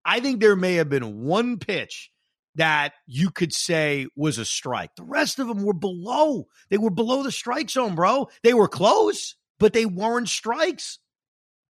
I 0.05 0.19
think 0.19 0.39
there 0.39 0.55
may 0.55 0.75
have 0.75 0.89
been 0.89 1.21
one 1.23 1.57
pitch 1.57 2.11
that 2.55 2.93
you 3.05 3.29
could 3.29 3.53
say 3.53 4.07
was 4.15 4.37
a 4.37 4.45
strike. 4.45 4.95
The 4.95 5.03
rest 5.03 5.39
of 5.39 5.47
them 5.47 5.63
were 5.63 5.73
below. 5.73 6.47
They 6.69 6.77
were 6.77 6.89
below 6.89 7.23
the 7.23 7.31
strike 7.31 7.69
zone, 7.69 7.95
bro. 7.95 8.29
They 8.43 8.53
were 8.53 8.67
close, 8.67 9.35
but 9.59 9.73
they 9.73 9.85
weren't 9.85 10.29
strikes. 10.29 10.99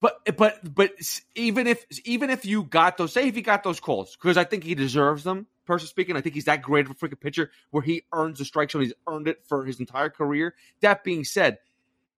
But 0.00 0.37
but 0.37 0.75
but 0.75 0.92
even 1.35 1.66
if 1.66 1.85
even 2.04 2.28
if 2.30 2.45
you 2.45 2.64
got 2.64 2.99
those, 2.99 3.14
say 3.14 3.28
if 3.28 3.35
he 3.35 3.42
got 3.42 3.64
those 3.64 3.80
calls, 3.80 4.14
because 4.14 4.37
I 4.37 4.45
think 4.45 4.62
he 4.62 4.75
deserves 4.75 5.25
them. 5.25 5.47
person 5.64 5.88
speaking. 5.88 6.16
I 6.16 6.21
think 6.21 6.35
he's 6.35 6.45
that 6.45 6.62
great 6.62 6.85
of 6.85 6.92
a 6.92 6.95
freaking 6.95 7.21
pitcher 7.21 7.50
where 7.71 7.83
he 7.83 8.04
earns 8.12 8.38
the 8.38 8.45
strike 8.45 8.71
zone. 8.71 8.83
He's 8.83 8.92
earned 9.09 9.26
it 9.26 9.42
for 9.47 9.64
his 9.64 9.80
entire 9.80 10.11
career. 10.11 10.54
That 10.83 11.02
being 11.02 11.25
said, 11.25 11.59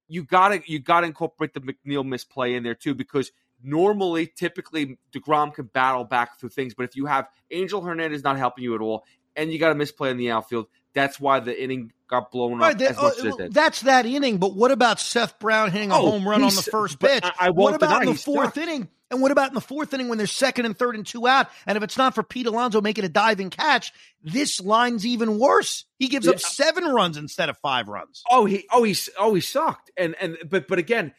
you 0.08 0.24
gotta 0.24 0.60
you 0.66 0.80
gotta 0.80 1.06
incorporate 1.06 1.54
the 1.54 1.60
McNeil 1.60 2.04
misplay 2.04 2.54
in 2.54 2.64
there 2.64 2.74
too 2.74 2.94
because 2.94 3.30
normally, 3.62 4.26
typically, 4.26 4.98
Degrom 5.12 5.54
can 5.54 5.66
battle 5.66 6.04
back 6.04 6.38
through 6.38 6.50
things, 6.50 6.74
but 6.74 6.84
if 6.84 6.96
you 6.96 7.06
have 7.06 7.26
Angel 7.50 7.80
Hernandez 7.80 8.22
not 8.24 8.38
helping 8.38 8.64
you 8.64 8.74
at 8.74 8.80
all, 8.80 9.04
and 9.36 9.52
you 9.52 9.58
got 9.58 9.72
a 9.72 9.74
misplay 9.74 10.10
in 10.10 10.16
the 10.16 10.30
outfield, 10.30 10.66
that's 10.94 11.20
why 11.20 11.38
the 11.40 11.60
inning 11.62 11.92
got 12.08 12.30
blown 12.32 12.58
Right, 12.58 12.72
up 12.72 12.78
that- 12.78 12.90
as 12.92 12.96
much 12.96 13.14
uh, 13.18 13.18
as 13.18 13.24
it 13.34 13.38
did. 13.38 13.54
that's 13.54 13.80
that 13.82 14.06
inning. 14.06 14.38
But 14.38 14.54
what 14.54 14.70
about 14.72 14.98
Seth 14.98 15.38
Brown 15.38 15.70
hitting 15.70 15.90
a 15.90 15.96
Oh, 15.96 16.10
home 16.12 16.26
run 16.28 16.42
on 16.42 16.54
the 16.54 16.62
first 16.62 16.98
pitch? 16.98 17.22
I- 17.22 17.32
I 17.46 17.50
what 17.50 17.74
about 17.74 18.02
in 18.02 18.08
the 18.12 18.14
fourth 18.18 18.52
stuck. 18.52 18.64
inning? 18.64 18.88
And 19.10 19.22
what 19.22 19.30
about 19.30 19.48
in 19.48 19.54
the 19.54 19.60
fourth 19.62 19.94
inning 19.94 20.08
when 20.08 20.18
there's 20.18 20.32
second 20.32 20.66
and 20.66 20.76
third 20.76 20.94
and 20.94 21.06
two 21.06 21.26
out? 21.26 21.48
And 21.66 21.76
if 21.78 21.82
it's 21.82 21.96
not 21.96 22.14
for 22.14 22.22
Pete 22.22 22.46
Alonso 22.46 22.82
making 22.82 23.04
a 23.04 23.08
diving 23.08 23.48
catch, 23.48 23.92
this 24.22 24.60
line's 24.60 25.06
even 25.06 25.38
worse. 25.38 25.84
He 25.98 26.08
gives 26.08 26.28
up 26.28 26.40
seven 26.40 26.84
runs 26.84 27.16
instead 27.16 27.48
of 27.48 27.56
five 27.58 27.88
runs. 27.88 28.22
Oh, 28.30 28.44
he 28.44 28.66
oh 28.70 28.82
he's 28.82 29.08
oh 29.18 29.32
he 29.34 29.40
sucked. 29.40 29.90
And 29.96 30.14
and 30.20 30.36
but 30.50 30.68
but 30.68 30.78
again, 30.78 31.14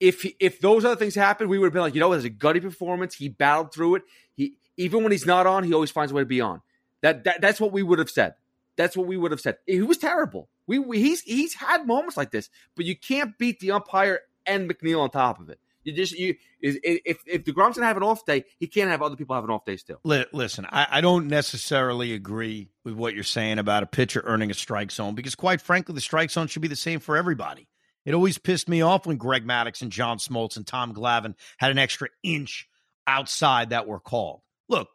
if 0.00 0.26
if 0.40 0.60
those 0.60 0.84
other 0.84 0.96
things 0.96 1.14
happened, 1.14 1.50
we 1.50 1.58
would 1.58 1.66
have 1.66 1.72
been 1.72 1.82
like, 1.82 1.94
you 1.94 2.00
know, 2.00 2.12
it 2.12 2.16
was 2.16 2.24
a 2.24 2.30
gutty 2.30 2.60
performance. 2.60 3.14
He 3.14 3.28
battled 3.28 3.72
through 3.72 3.96
it. 3.96 4.02
He 4.34 4.56
even 4.76 5.02
when 5.02 5.12
he's 5.12 5.26
not 5.26 5.46
on, 5.46 5.64
he 5.64 5.74
always 5.74 5.90
finds 5.90 6.12
a 6.12 6.14
way 6.14 6.22
to 6.22 6.26
be 6.26 6.40
on. 6.40 6.62
That 7.02 7.24
that 7.24 7.40
that's 7.40 7.60
what 7.60 7.72
we 7.72 7.82
would 7.82 7.98
have 7.98 8.10
said. 8.10 8.34
That's 8.76 8.96
what 8.96 9.06
we 9.06 9.16
would 9.16 9.32
have 9.32 9.40
said. 9.40 9.56
He 9.66 9.82
was 9.82 9.98
terrible. 9.98 10.48
We, 10.66 10.78
we 10.78 11.00
he's 11.00 11.20
he's 11.22 11.54
had 11.54 11.86
moments 11.86 12.16
like 12.16 12.30
this, 12.30 12.48
but 12.76 12.84
you 12.84 12.96
can't 12.96 13.36
beat 13.38 13.58
the 13.60 13.72
umpire 13.72 14.20
and 14.46 14.70
McNeil 14.70 15.00
on 15.00 15.10
top 15.10 15.40
of 15.40 15.50
it. 15.50 15.58
You 15.84 15.94
just 15.94 16.12
you 16.12 16.34
if 16.60 17.18
if 17.26 17.44
Degrom's 17.44 17.76
gonna 17.76 17.86
have 17.86 17.96
an 17.96 18.02
off 18.02 18.24
day, 18.24 18.44
he 18.58 18.66
can't 18.66 18.90
have 18.90 19.00
other 19.00 19.16
people 19.16 19.34
have 19.34 19.44
an 19.44 19.50
off 19.50 19.64
day 19.64 19.76
still. 19.76 20.00
Listen, 20.04 20.66
I, 20.70 20.86
I 20.90 21.00
don't 21.00 21.28
necessarily 21.28 22.12
agree 22.12 22.68
with 22.84 22.94
what 22.94 23.14
you're 23.14 23.24
saying 23.24 23.58
about 23.58 23.82
a 23.82 23.86
pitcher 23.86 24.22
earning 24.24 24.50
a 24.50 24.54
strike 24.54 24.90
zone 24.90 25.14
because, 25.14 25.34
quite 25.34 25.60
frankly, 25.60 25.94
the 25.94 26.00
strike 26.00 26.30
zone 26.30 26.46
should 26.46 26.62
be 26.62 26.68
the 26.68 26.76
same 26.76 27.00
for 27.00 27.16
everybody. 27.16 27.68
It 28.08 28.14
always 28.14 28.38
pissed 28.38 28.68
me 28.68 28.80
off 28.80 29.06
when 29.06 29.18
Greg 29.18 29.44
Maddux 29.46 29.82
and 29.82 29.92
John 29.92 30.16
Smoltz 30.18 30.56
and 30.56 30.66
Tom 30.66 30.94
Glavine 30.94 31.34
had 31.58 31.70
an 31.70 31.78
extra 31.78 32.08
inch 32.22 32.66
outside 33.06 33.70
that 33.70 33.86
were 33.86 34.00
called. 34.00 34.40
Look, 34.70 34.88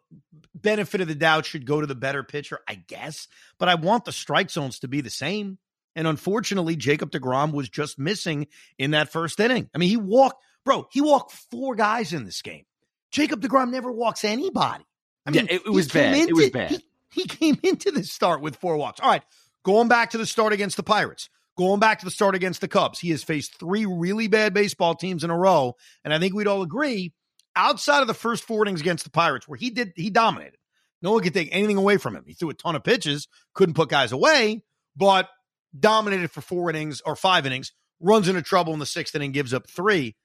benefit 0.55 1.01
of 1.01 1.07
the 1.07 1.15
doubt 1.15 1.45
should 1.45 1.65
go 1.65 1.79
to 1.81 1.87
the 1.87 1.95
better 1.95 2.23
pitcher, 2.23 2.59
I 2.67 2.75
guess, 2.75 3.27
but 3.59 3.69
I 3.69 3.75
want 3.75 4.05
the 4.05 4.11
strike 4.11 4.49
zones 4.49 4.79
to 4.79 4.87
be 4.87 5.01
the 5.01 5.09
same. 5.09 5.57
And 5.95 6.07
unfortunately, 6.07 6.75
Jacob 6.75 7.11
DeGrom 7.11 7.53
was 7.53 7.69
just 7.69 7.99
missing 7.99 8.47
in 8.79 8.91
that 8.91 9.09
first 9.11 9.39
inning. 9.39 9.69
I 9.73 9.77
mean, 9.77 9.89
he 9.89 9.97
walked, 9.97 10.43
bro, 10.65 10.87
he 10.91 11.01
walked 11.01 11.31
four 11.51 11.75
guys 11.75 12.13
in 12.13 12.23
this 12.25 12.41
game. 12.41 12.65
Jacob 13.11 13.41
DeGrom 13.41 13.69
never 13.69 13.91
walks 13.91 14.23
anybody. 14.23 14.83
I 15.25 15.31
Yeah, 15.31 15.41
mean, 15.43 15.47
it- 15.51 15.61
it 15.65 15.69
was 15.69 15.87
bad. 15.87 16.15
It 16.17 16.33
was 16.35 16.49
bad. 16.49 16.71
He, 16.71 16.85
he 17.11 17.25
came 17.25 17.59
into 17.63 17.91
this 17.91 18.11
start 18.11 18.41
with 18.41 18.55
four 18.55 18.75
walks. 18.77 18.99
All 18.99 19.09
right, 19.09 19.23
going 19.63 19.87
back 19.87 20.11
to 20.11 20.17
the 20.17 20.25
start 20.25 20.51
against 20.53 20.77
the 20.77 20.83
Pirates, 20.83 21.29
going 21.57 21.79
back 21.79 21.99
to 21.99 22.05
the 22.05 22.11
start 22.11 22.35
against 22.35 22.61
the 22.61 22.67
Cubs, 22.67 22.99
he 22.99 23.09
has 23.11 23.23
faced 23.23 23.59
three 23.59 23.85
really 23.85 24.27
bad 24.27 24.53
baseball 24.53 24.95
teams 24.95 25.23
in 25.23 25.29
a 25.29 25.37
row, 25.37 25.75
and 26.03 26.13
I 26.13 26.19
think 26.19 26.33
we'd 26.33 26.47
all 26.47 26.61
agree, 26.61 27.13
outside 27.55 28.01
of 28.01 28.07
the 28.07 28.13
first 28.13 28.43
four 28.43 28.63
innings 28.63 28.81
against 28.81 29.03
the 29.03 29.11
Pirates, 29.11 29.47
where 29.47 29.57
he 29.57 29.69
did 29.69 29.93
he 29.95 30.09
dominated. 30.09 30.57
No 31.01 31.11
one 31.11 31.21
could 31.21 31.33
take 31.33 31.49
anything 31.51 31.77
away 31.77 31.97
from 31.97 32.15
him. 32.15 32.23
He 32.25 32.33
threw 32.33 32.49
a 32.49 32.53
ton 32.53 32.75
of 32.75 32.83
pitches, 32.83 33.27
couldn't 33.53 33.75
put 33.75 33.89
guys 33.89 34.11
away, 34.11 34.63
but 34.95 35.27
dominated 35.77 36.31
for 36.31 36.41
four 36.41 36.69
innings 36.69 37.01
or 37.05 37.15
five 37.15 37.45
innings, 37.45 37.73
runs 37.99 38.27
into 38.27 38.41
trouble 38.41 38.73
in 38.73 38.79
the 38.79 38.85
sixth 38.85 39.13
inning, 39.15 39.31
gives 39.31 39.53
up 39.53 39.69
three. 39.69 40.15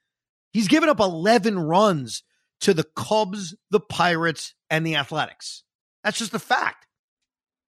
He's 0.53 0.69
given 0.69 0.89
up 0.89 1.01
11 1.01 1.59
runs 1.59 2.23
to 2.61 2.75
the 2.75 2.85
Cubs, 2.97 3.55
the 3.71 3.81
Pirates, 3.81 4.55
and 4.71 4.87
the 4.87 4.97
Athletics. 4.97 5.65
That's 6.05 6.19
just 6.19 6.35
a 6.35 6.39
fact. 6.39 6.87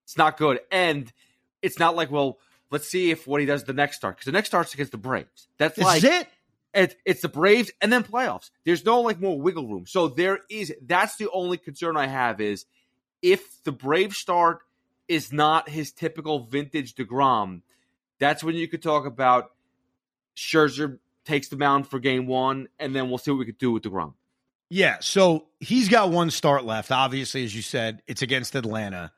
It's 0.05 0.17
not 0.17 0.37
good, 0.37 0.61
and 0.73 1.13
it's 1.63 1.79
not 1.79 1.95
like 1.95 2.11
well, 2.11 2.39
let's 2.71 2.89
see 2.89 3.11
if 3.11 3.27
what 3.27 3.41
he 3.41 3.47
does 3.47 3.65
the 3.65 3.73
next 3.73 3.97
start 3.97 4.17
because 4.17 4.27
the 4.27 4.33
next 4.33 4.49
start's 4.49 4.75
against 4.75 4.93
the 4.93 4.99
Braves. 4.99 5.49
That's 5.59 5.77
This 5.77 5.85
like 5.85 5.99
is 5.99 6.05
it. 6.05 6.29
it, 6.75 6.97
it's 7.05 7.21
the 7.23 7.29
Braves 7.29 7.71
and 7.81 7.93
then 7.93 8.03
playoffs. 8.03 8.51
There's 8.65 8.85
no 8.85 9.01
like 9.01 9.21
more 9.21 9.41
wiggle 9.41 9.67
room. 9.69 9.87
So 9.87 10.09
there 10.09 10.41
is 10.51 10.73
that's 10.83 11.17
the 11.17 11.29
only 11.33 11.59
concern 11.59 11.97
I 11.97 12.07
have 12.07 12.41
is 12.41 12.67
if 13.23 13.63
the 13.65 13.73
Brave 13.73 14.15
start 14.15 14.61
is 15.09 15.33
not 15.33 15.69
his 15.69 15.93
typical 15.93 16.41
vintage 16.47 16.95
Degrom, 16.95 17.63
that's 18.19 18.45
when 18.45 18.55
you 18.55 18.69
could 18.69 18.83
talk 18.83 19.07
about 19.07 19.51
Scherzer 20.37 20.99
takes 21.25 21.49
the 21.49 21.57
mound 21.57 21.87
for 21.89 21.99
game 21.99 22.27
one, 22.27 22.69
and 22.79 22.95
then 22.95 23.09
we'll 23.09 23.19
see 23.19 23.31
what 23.31 23.39
we 23.39 23.45
could 23.47 23.59
do 23.59 23.73
with 23.73 23.83
Degrom. 23.83 24.15
Yeah, 24.69 24.99
so 25.01 25.49
he's 25.59 25.89
got 25.89 26.11
one 26.11 26.31
start 26.31 26.65
left. 26.65 26.93
Obviously, 26.93 27.45
as 27.45 27.55
you 27.55 27.61
said, 27.63 28.03
it's 28.07 28.23
against 28.23 28.55
Atlanta. 28.55 29.11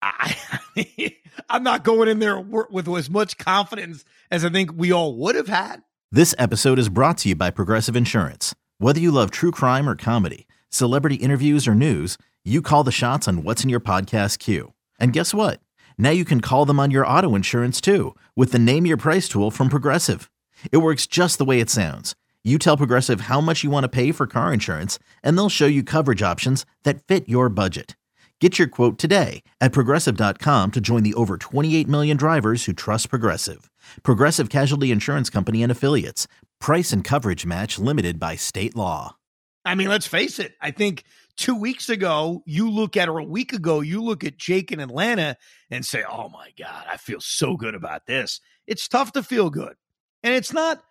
I, 0.00 0.34
I'm 1.48 1.62
not 1.62 1.84
going 1.84 2.08
in 2.08 2.18
there 2.18 2.40
with 2.40 2.88
as 2.88 3.08
much 3.08 3.38
confidence 3.38 4.04
as 4.30 4.44
I 4.44 4.48
think 4.48 4.72
we 4.74 4.90
all 4.90 5.16
would 5.16 5.36
have 5.36 5.48
had. 5.48 5.82
This 6.10 6.34
episode 6.38 6.78
is 6.78 6.88
brought 6.88 7.18
to 7.18 7.28
you 7.28 7.36
by 7.36 7.50
Progressive 7.50 7.94
Insurance. 7.94 8.54
Whether 8.78 9.00
you 9.00 9.10
love 9.10 9.30
true 9.30 9.50
crime 9.52 9.88
or 9.88 9.94
comedy, 9.94 10.46
celebrity 10.70 11.16
interviews 11.16 11.68
or 11.68 11.74
news, 11.74 12.18
you 12.44 12.62
call 12.62 12.84
the 12.84 12.92
shots 12.92 13.28
on 13.28 13.42
what's 13.42 13.62
in 13.62 13.70
your 13.70 13.80
podcast 13.80 14.38
queue. 14.38 14.72
And 14.98 15.12
guess 15.12 15.32
what? 15.32 15.60
Now 15.98 16.10
you 16.10 16.24
can 16.24 16.40
call 16.40 16.64
them 16.64 16.80
on 16.80 16.90
your 16.90 17.06
auto 17.06 17.34
insurance 17.34 17.80
too 17.80 18.16
with 18.34 18.52
the 18.52 18.58
Name 18.58 18.86
Your 18.86 18.96
Price 18.96 19.28
tool 19.28 19.50
from 19.50 19.68
Progressive. 19.68 20.30
It 20.72 20.78
works 20.78 21.06
just 21.06 21.38
the 21.38 21.44
way 21.44 21.60
it 21.60 21.70
sounds. 21.70 22.14
You 22.42 22.58
tell 22.58 22.76
Progressive 22.76 23.22
how 23.22 23.40
much 23.40 23.62
you 23.62 23.70
want 23.70 23.84
to 23.84 23.88
pay 23.88 24.12
for 24.12 24.26
car 24.26 24.52
insurance, 24.52 24.98
and 25.22 25.36
they'll 25.36 25.48
show 25.48 25.66
you 25.66 25.82
coverage 25.82 26.22
options 26.22 26.64
that 26.84 27.02
fit 27.06 27.28
your 27.28 27.48
budget. 27.48 27.96
Get 28.40 28.58
your 28.58 28.68
quote 28.68 28.98
today 28.98 29.42
at 29.62 29.72
progressive.com 29.72 30.72
to 30.72 30.80
join 30.80 31.02
the 31.02 31.14
over 31.14 31.38
28 31.38 31.88
million 31.88 32.18
drivers 32.18 32.66
who 32.66 32.74
trust 32.74 33.08
Progressive. 33.08 33.70
Progressive 34.02 34.50
Casualty 34.50 34.90
Insurance 34.90 35.30
Company 35.30 35.62
and 35.62 35.72
Affiliates. 35.72 36.28
Price 36.60 36.92
and 36.92 37.02
coverage 37.02 37.46
match 37.46 37.78
limited 37.78 38.20
by 38.20 38.36
state 38.36 38.76
law. 38.76 39.16
I 39.64 39.74
mean, 39.74 39.88
let's 39.88 40.06
face 40.06 40.38
it. 40.38 40.54
I 40.60 40.70
think 40.70 41.04
two 41.38 41.58
weeks 41.58 41.88
ago, 41.88 42.42
you 42.44 42.70
look 42.70 42.96
at, 42.98 43.08
or 43.08 43.18
a 43.18 43.24
week 43.24 43.54
ago, 43.54 43.80
you 43.80 44.02
look 44.02 44.22
at 44.22 44.36
Jake 44.36 44.70
in 44.70 44.80
Atlanta 44.80 45.38
and 45.70 45.84
say, 45.84 46.04
oh 46.04 46.28
my 46.28 46.50
God, 46.58 46.84
I 46.90 46.98
feel 46.98 47.20
so 47.20 47.56
good 47.56 47.74
about 47.74 48.04
this. 48.06 48.40
It's 48.66 48.86
tough 48.86 49.12
to 49.12 49.22
feel 49.22 49.48
good. 49.48 49.74
And 50.22 50.34
it's 50.34 50.52
not, 50.52 50.82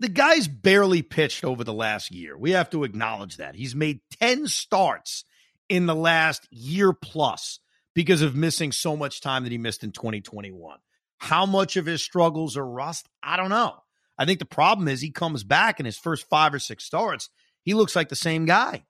the 0.00 0.08
guy's 0.08 0.48
barely 0.48 1.02
pitched 1.02 1.44
over 1.44 1.64
the 1.64 1.74
last 1.74 2.10
year. 2.10 2.36
We 2.36 2.52
have 2.52 2.70
to 2.70 2.84
acknowledge 2.84 3.36
that. 3.36 3.56
He's 3.56 3.74
made 3.74 4.00
10 4.20 4.46
starts 4.46 5.24
in 5.68 5.86
the 5.86 5.94
last 5.94 6.46
year 6.50 6.92
plus 6.92 7.60
because 7.94 8.22
of 8.22 8.34
missing 8.34 8.72
so 8.72 8.96
much 8.96 9.20
time 9.20 9.42
that 9.44 9.52
he 9.52 9.58
missed 9.58 9.84
in 9.84 9.92
2021. 9.92 10.78
How 11.18 11.46
much 11.46 11.76
of 11.76 11.86
his 11.86 12.02
struggles 12.02 12.56
are 12.56 12.66
rust? 12.66 13.08
I 13.22 13.36
don't 13.36 13.50
know. 13.50 13.74
I 14.16 14.24
think 14.24 14.38
the 14.38 14.44
problem 14.44 14.88
is 14.88 15.00
he 15.00 15.10
comes 15.10 15.44
back 15.44 15.80
in 15.80 15.86
his 15.86 15.98
first 15.98 16.28
five 16.28 16.54
or 16.54 16.58
six 16.58 16.84
starts 16.84 17.28
he 17.68 17.74
looks 17.74 17.94
like 17.94 18.08
the 18.08 18.16
same 18.16 18.46
guy. 18.46 18.82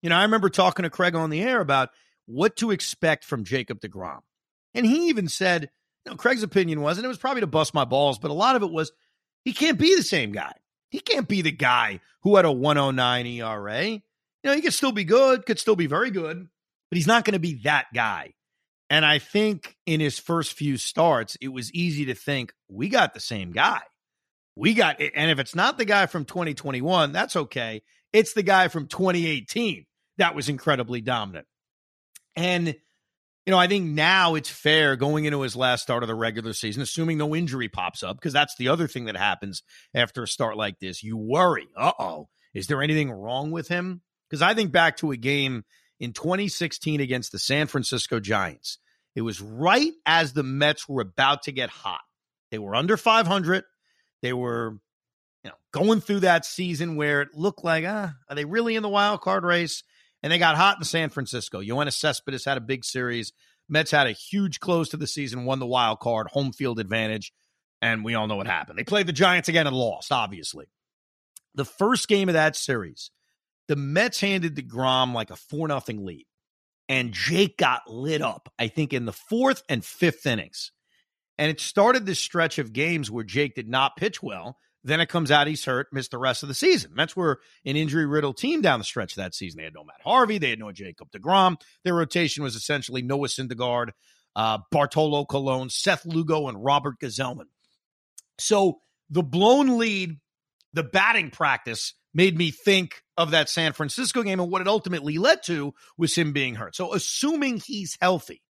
You 0.00 0.08
know, 0.08 0.16
I 0.16 0.22
remember 0.22 0.48
talking 0.48 0.84
to 0.84 0.90
Craig 0.90 1.14
on 1.14 1.28
the 1.28 1.42
air 1.42 1.60
about 1.60 1.90
what 2.24 2.56
to 2.56 2.70
expect 2.70 3.26
from 3.26 3.44
Jacob 3.44 3.78
DeGrom. 3.78 4.20
And 4.74 4.86
he 4.86 5.08
even 5.08 5.28
said, 5.28 5.70
you 6.06 6.10
know, 6.10 6.16
Craig's 6.16 6.42
opinion 6.42 6.80
was, 6.80 6.96
and 6.96 7.04
it 7.04 7.08
was 7.08 7.18
probably 7.18 7.42
to 7.42 7.46
bust 7.46 7.74
my 7.74 7.84
balls, 7.84 8.18
but 8.18 8.30
a 8.30 8.34
lot 8.34 8.56
of 8.56 8.62
it 8.62 8.70
was 8.70 8.90
he 9.44 9.52
can't 9.52 9.78
be 9.78 9.94
the 9.94 10.02
same 10.02 10.32
guy. 10.32 10.54
He 10.88 11.00
can't 11.00 11.28
be 11.28 11.42
the 11.42 11.52
guy 11.52 12.00
who 12.22 12.36
had 12.36 12.46
a 12.46 12.52
109 12.52 13.26
ERA. 13.26 14.00
You 14.42 14.50
know, 14.50 14.56
he 14.56 14.62
could 14.62 14.74
still 14.74 14.92
be 14.92 15.04
good, 15.04 15.46
could 15.46 15.58
still 15.58 15.76
be 15.76 15.86
very 15.86 16.10
good, 16.10 16.48
but 16.90 16.96
he's 16.96 17.06
not 17.06 17.24
going 17.24 17.34
to 17.34 17.40
be 17.40 17.60
that 17.64 17.86
guy. 17.94 18.32
And 18.90 19.06
I 19.06 19.18
think 19.18 19.76
in 19.86 20.00
his 20.00 20.18
first 20.18 20.52
few 20.52 20.76
starts, 20.76 21.36
it 21.40 21.48
was 21.48 21.72
easy 21.72 22.06
to 22.06 22.14
think 22.14 22.52
we 22.68 22.88
got 22.88 23.14
the 23.14 23.20
same 23.20 23.52
guy. 23.52 23.80
We 24.54 24.74
got, 24.74 25.00
and 25.00 25.30
if 25.30 25.38
it's 25.38 25.54
not 25.54 25.78
the 25.78 25.86
guy 25.86 26.06
from 26.06 26.26
2021, 26.26 27.12
that's 27.12 27.36
okay. 27.36 27.82
It's 28.12 28.34
the 28.34 28.42
guy 28.42 28.68
from 28.68 28.88
2018 28.88 29.86
that 30.18 30.34
was 30.34 30.48
incredibly 30.48 31.00
dominant. 31.00 31.46
And, 32.36 32.68
you 32.68 33.50
know, 33.50 33.58
I 33.58 33.66
think 33.66 33.86
now 33.86 34.34
it's 34.34 34.50
fair 34.50 34.94
going 34.96 35.24
into 35.24 35.40
his 35.40 35.56
last 35.56 35.82
start 35.82 36.02
of 36.02 36.08
the 36.08 36.14
regular 36.14 36.52
season, 36.52 36.82
assuming 36.82 37.18
no 37.18 37.34
injury 37.34 37.68
pops 37.68 38.02
up, 38.02 38.16
because 38.16 38.32
that's 38.34 38.56
the 38.56 38.68
other 38.68 38.88
thing 38.88 39.06
that 39.06 39.16
happens 39.16 39.62
after 39.94 40.22
a 40.22 40.28
start 40.28 40.56
like 40.56 40.78
this. 40.80 41.02
You 41.02 41.16
worry, 41.16 41.66
uh 41.76 41.92
oh, 41.98 42.28
is 42.52 42.66
there 42.66 42.82
anything 42.82 43.10
wrong 43.10 43.50
with 43.50 43.68
him? 43.68 44.02
Because 44.32 44.40
I 44.40 44.54
think 44.54 44.72
back 44.72 44.96
to 44.96 45.10
a 45.10 45.16
game 45.18 45.62
in 46.00 46.14
2016 46.14 47.02
against 47.02 47.32
the 47.32 47.38
San 47.38 47.66
Francisco 47.66 48.18
Giants. 48.18 48.78
It 49.14 49.20
was 49.20 49.42
right 49.42 49.92
as 50.06 50.32
the 50.32 50.42
Mets 50.42 50.88
were 50.88 51.02
about 51.02 51.42
to 51.42 51.52
get 51.52 51.68
hot. 51.68 52.00
They 52.50 52.58
were 52.58 52.74
under 52.74 52.96
500. 52.96 53.64
They 54.22 54.32
were 54.32 54.78
you 55.44 55.50
know, 55.50 55.56
going 55.70 56.00
through 56.00 56.20
that 56.20 56.46
season 56.46 56.96
where 56.96 57.20
it 57.20 57.34
looked 57.34 57.62
like, 57.62 57.84
ah, 57.86 58.14
are 58.26 58.34
they 58.34 58.46
really 58.46 58.74
in 58.74 58.82
the 58.82 58.88
wild 58.88 59.20
card 59.20 59.44
race? 59.44 59.82
And 60.22 60.32
they 60.32 60.38
got 60.38 60.56
hot 60.56 60.78
in 60.78 60.84
San 60.84 61.10
Francisco. 61.10 61.60
Yoenis 61.60 61.98
Cespedes 61.98 62.46
had 62.46 62.56
a 62.56 62.62
big 62.62 62.86
series. 62.86 63.34
Mets 63.68 63.90
had 63.90 64.06
a 64.06 64.12
huge 64.12 64.60
close 64.60 64.88
to 64.90 64.96
the 64.96 65.06
season, 65.06 65.44
won 65.44 65.58
the 65.58 65.66
wild 65.66 66.00
card, 66.00 66.28
home 66.28 66.52
field 66.52 66.78
advantage, 66.78 67.34
and 67.82 68.02
we 68.02 68.14
all 68.14 68.28
know 68.28 68.36
what 68.36 68.46
happened. 68.46 68.78
They 68.78 68.84
played 68.84 69.06
the 69.06 69.12
Giants 69.12 69.50
again 69.50 69.66
and 69.66 69.76
lost, 69.76 70.10
obviously. 70.10 70.70
The 71.54 71.66
first 71.66 72.08
game 72.08 72.30
of 72.30 72.32
that 72.32 72.56
series, 72.56 73.10
the 73.68 73.76
Mets 73.76 74.20
handed 74.20 74.56
DeGrom 74.56 75.14
like 75.14 75.30
a 75.30 75.36
4 75.36 75.68
nothing 75.68 76.04
lead. 76.04 76.26
and 76.88 77.12
Jake 77.12 77.56
got 77.56 77.88
lit 77.88 78.20
up, 78.22 78.52
I 78.58 78.68
think, 78.68 78.92
in 78.92 79.06
the 79.06 79.12
fourth 79.12 79.62
and 79.68 79.84
fifth 79.84 80.26
innings. 80.26 80.72
And 81.38 81.50
it 81.50 81.60
started 81.60 82.04
this 82.04 82.18
stretch 82.18 82.58
of 82.58 82.72
games 82.72 83.10
where 83.10 83.24
Jake 83.24 83.54
did 83.54 83.68
not 83.68 83.96
pitch 83.96 84.22
well. 84.22 84.58
Then 84.84 85.00
it 85.00 85.08
comes 85.08 85.30
out 85.30 85.46
he's 85.46 85.64
hurt, 85.64 85.86
missed 85.92 86.10
the 86.10 86.18
rest 86.18 86.42
of 86.42 86.48
the 86.48 86.54
season. 86.54 86.92
That's 86.96 87.16
where 87.16 87.38
an 87.64 87.76
injury 87.76 88.04
riddled 88.04 88.36
team 88.36 88.60
down 88.62 88.80
the 88.80 88.84
stretch 88.84 89.14
that 89.14 89.34
season. 89.34 89.58
They 89.58 89.64
had 89.64 89.74
no 89.74 89.84
Matt 89.84 90.02
Harvey, 90.04 90.38
they 90.38 90.50
had 90.50 90.58
no 90.58 90.72
Jacob 90.72 91.10
DeGrom. 91.12 91.56
Their 91.84 91.94
rotation 91.94 92.42
was 92.42 92.56
essentially 92.56 93.00
Noah 93.00 93.28
Syndergaard, 93.28 93.90
uh, 94.34 94.58
Bartolo 94.70 95.24
Colon, 95.24 95.70
Seth 95.70 96.04
Lugo, 96.04 96.48
and 96.48 96.62
Robert 96.62 96.96
Gsellman. 97.00 97.46
So 98.38 98.80
the 99.08 99.22
blown 99.22 99.78
lead, 99.78 100.18
the 100.72 100.82
batting 100.82 101.30
practice 101.30 101.94
made 102.12 102.36
me 102.36 102.50
think 102.50 103.01
of 103.16 103.32
that 103.32 103.48
San 103.48 103.72
Francisco 103.72 104.22
game 104.22 104.40
and 104.40 104.50
what 104.50 104.62
it 104.62 104.68
ultimately 104.68 105.18
led 105.18 105.42
to 105.44 105.74
was 105.98 106.14
him 106.14 106.32
being 106.32 106.54
hurt. 106.54 106.74
So 106.74 106.94
assuming 106.94 107.58
he's 107.58 107.96
healthy, 108.00 108.42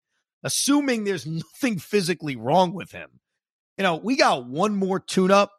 assuming 0.43 1.03
there's 1.03 1.25
nothing 1.27 1.79
physically 1.79 2.35
wrong 2.35 2.73
with 2.73 2.91
him, 2.91 3.09
you 3.77 3.83
know, 3.83 3.95
we 3.95 4.15
got 4.15 4.47
one 4.47 4.75
more 4.75 4.99
tune 4.99 5.31
up 5.31 5.51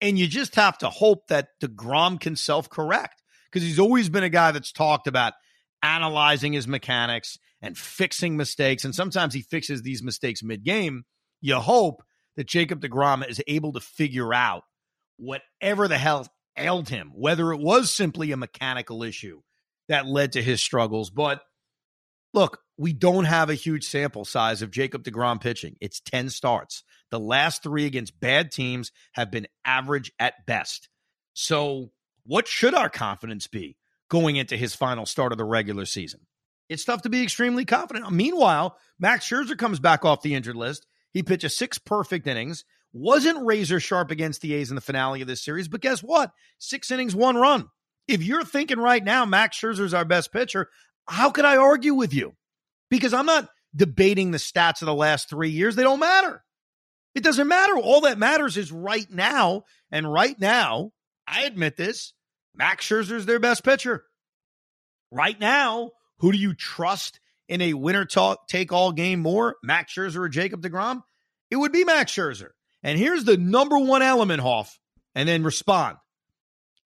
and 0.00 0.18
you 0.18 0.26
just 0.26 0.56
have 0.56 0.78
to 0.78 0.90
hope 0.90 1.28
that 1.28 1.48
DeGrom 1.62 2.20
can 2.20 2.36
self 2.36 2.68
correct 2.68 3.22
because 3.50 3.66
he's 3.66 3.78
always 3.78 4.08
been 4.08 4.24
a 4.24 4.28
guy 4.28 4.50
that's 4.50 4.72
talked 4.72 5.06
about 5.06 5.32
analyzing 5.82 6.52
his 6.52 6.66
mechanics 6.66 7.38
and 7.60 7.78
fixing 7.78 8.36
mistakes. 8.36 8.84
And 8.84 8.94
sometimes 8.94 9.32
he 9.32 9.42
fixes 9.42 9.82
these 9.82 10.02
mistakes 10.02 10.42
mid 10.42 10.64
game. 10.64 11.04
You 11.40 11.56
hope 11.56 12.02
that 12.36 12.48
Jacob 12.48 12.80
DeGrom 12.80 13.28
is 13.28 13.40
able 13.46 13.72
to 13.74 13.80
figure 13.80 14.34
out 14.34 14.62
whatever 15.18 15.86
the 15.86 15.98
hell 15.98 16.26
ailed 16.56 16.88
him, 16.88 17.12
whether 17.14 17.52
it 17.52 17.60
was 17.60 17.90
simply 17.90 18.32
a 18.32 18.36
mechanical 18.36 19.02
issue 19.02 19.40
that 19.88 20.06
led 20.06 20.32
to 20.32 20.42
his 20.42 20.62
struggles. 20.62 21.10
But 21.10 21.42
look, 22.34 22.60
we 22.78 22.92
don't 22.92 23.24
have 23.24 23.50
a 23.50 23.54
huge 23.54 23.84
sample 23.84 24.24
size 24.24 24.62
of 24.62 24.70
Jacob 24.70 25.04
DeGrom 25.04 25.40
pitching. 25.40 25.76
It's 25.80 26.00
10 26.00 26.30
starts. 26.30 26.82
The 27.10 27.20
last 27.20 27.62
three 27.62 27.86
against 27.86 28.18
bad 28.18 28.50
teams 28.50 28.90
have 29.12 29.30
been 29.30 29.46
average 29.64 30.12
at 30.18 30.46
best. 30.46 30.88
So, 31.34 31.90
what 32.24 32.46
should 32.46 32.74
our 32.74 32.88
confidence 32.88 33.46
be 33.46 33.76
going 34.08 34.36
into 34.36 34.56
his 34.56 34.74
final 34.74 35.06
start 35.06 35.32
of 35.32 35.38
the 35.38 35.44
regular 35.44 35.84
season? 35.84 36.20
It's 36.68 36.84
tough 36.84 37.02
to 37.02 37.08
be 37.08 37.22
extremely 37.22 37.64
confident. 37.64 38.10
Meanwhile, 38.10 38.78
Max 38.98 39.28
Scherzer 39.28 39.58
comes 39.58 39.80
back 39.80 40.04
off 40.04 40.22
the 40.22 40.34
injured 40.34 40.56
list. 40.56 40.86
He 41.12 41.22
pitches 41.22 41.56
six 41.56 41.78
perfect 41.78 42.26
innings, 42.26 42.64
wasn't 42.92 43.44
razor 43.44 43.80
sharp 43.80 44.10
against 44.10 44.40
the 44.40 44.54
A's 44.54 44.70
in 44.70 44.74
the 44.74 44.80
finale 44.80 45.22
of 45.22 45.28
this 45.28 45.44
series, 45.44 45.68
but 45.68 45.80
guess 45.80 46.02
what? 46.02 46.30
Six 46.58 46.90
innings, 46.90 47.14
one 47.14 47.36
run. 47.36 47.68
If 48.08 48.22
you're 48.22 48.44
thinking 48.44 48.78
right 48.78 49.02
now 49.02 49.24
Max 49.24 49.58
Scherzer's 49.58 49.94
our 49.94 50.04
best 50.04 50.32
pitcher, 50.32 50.68
how 51.06 51.30
could 51.30 51.44
I 51.44 51.56
argue 51.56 51.94
with 51.94 52.12
you? 52.12 52.34
Because 52.90 53.14
I'm 53.14 53.26
not 53.26 53.48
debating 53.74 54.30
the 54.30 54.38
stats 54.38 54.82
of 54.82 54.86
the 54.86 54.94
last 54.94 55.28
three 55.30 55.50
years. 55.50 55.76
They 55.76 55.82
don't 55.82 56.00
matter. 56.00 56.44
It 57.14 57.22
doesn't 57.22 57.48
matter. 57.48 57.76
All 57.76 58.02
that 58.02 58.18
matters 58.18 58.56
is 58.56 58.72
right 58.72 59.10
now. 59.10 59.64
And 59.90 60.10
right 60.10 60.38
now, 60.38 60.92
I 61.26 61.42
admit 61.42 61.76
this, 61.76 62.12
Max 62.54 62.86
Scherzer's 62.86 63.26
their 63.26 63.40
best 63.40 63.64
pitcher. 63.64 64.04
Right 65.10 65.38
now, 65.38 65.90
who 66.18 66.32
do 66.32 66.38
you 66.38 66.54
trust 66.54 67.20
in 67.48 67.60
a 67.60 67.74
winner 67.74 68.06
take 68.48 68.72
all 68.72 68.92
game 68.92 69.20
more, 69.20 69.56
Max 69.62 69.94
Scherzer 69.94 70.16
or 70.16 70.28
Jacob 70.28 70.62
DeGrom? 70.62 71.02
It 71.50 71.56
would 71.56 71.72
be 71.72 71.84
Max 71.84 72.12
Scherzer. 72.12 72.50
And 72.82 72.98
here's 72.98 73.24
the 73.24 73.36
number 73.36 73.78
one 73.78 74.02
element, 74.02 74.40
Hoff, 74.40 74.78
and 75.14 75.28
then 75.28 75.44
respond. 75.44 75.96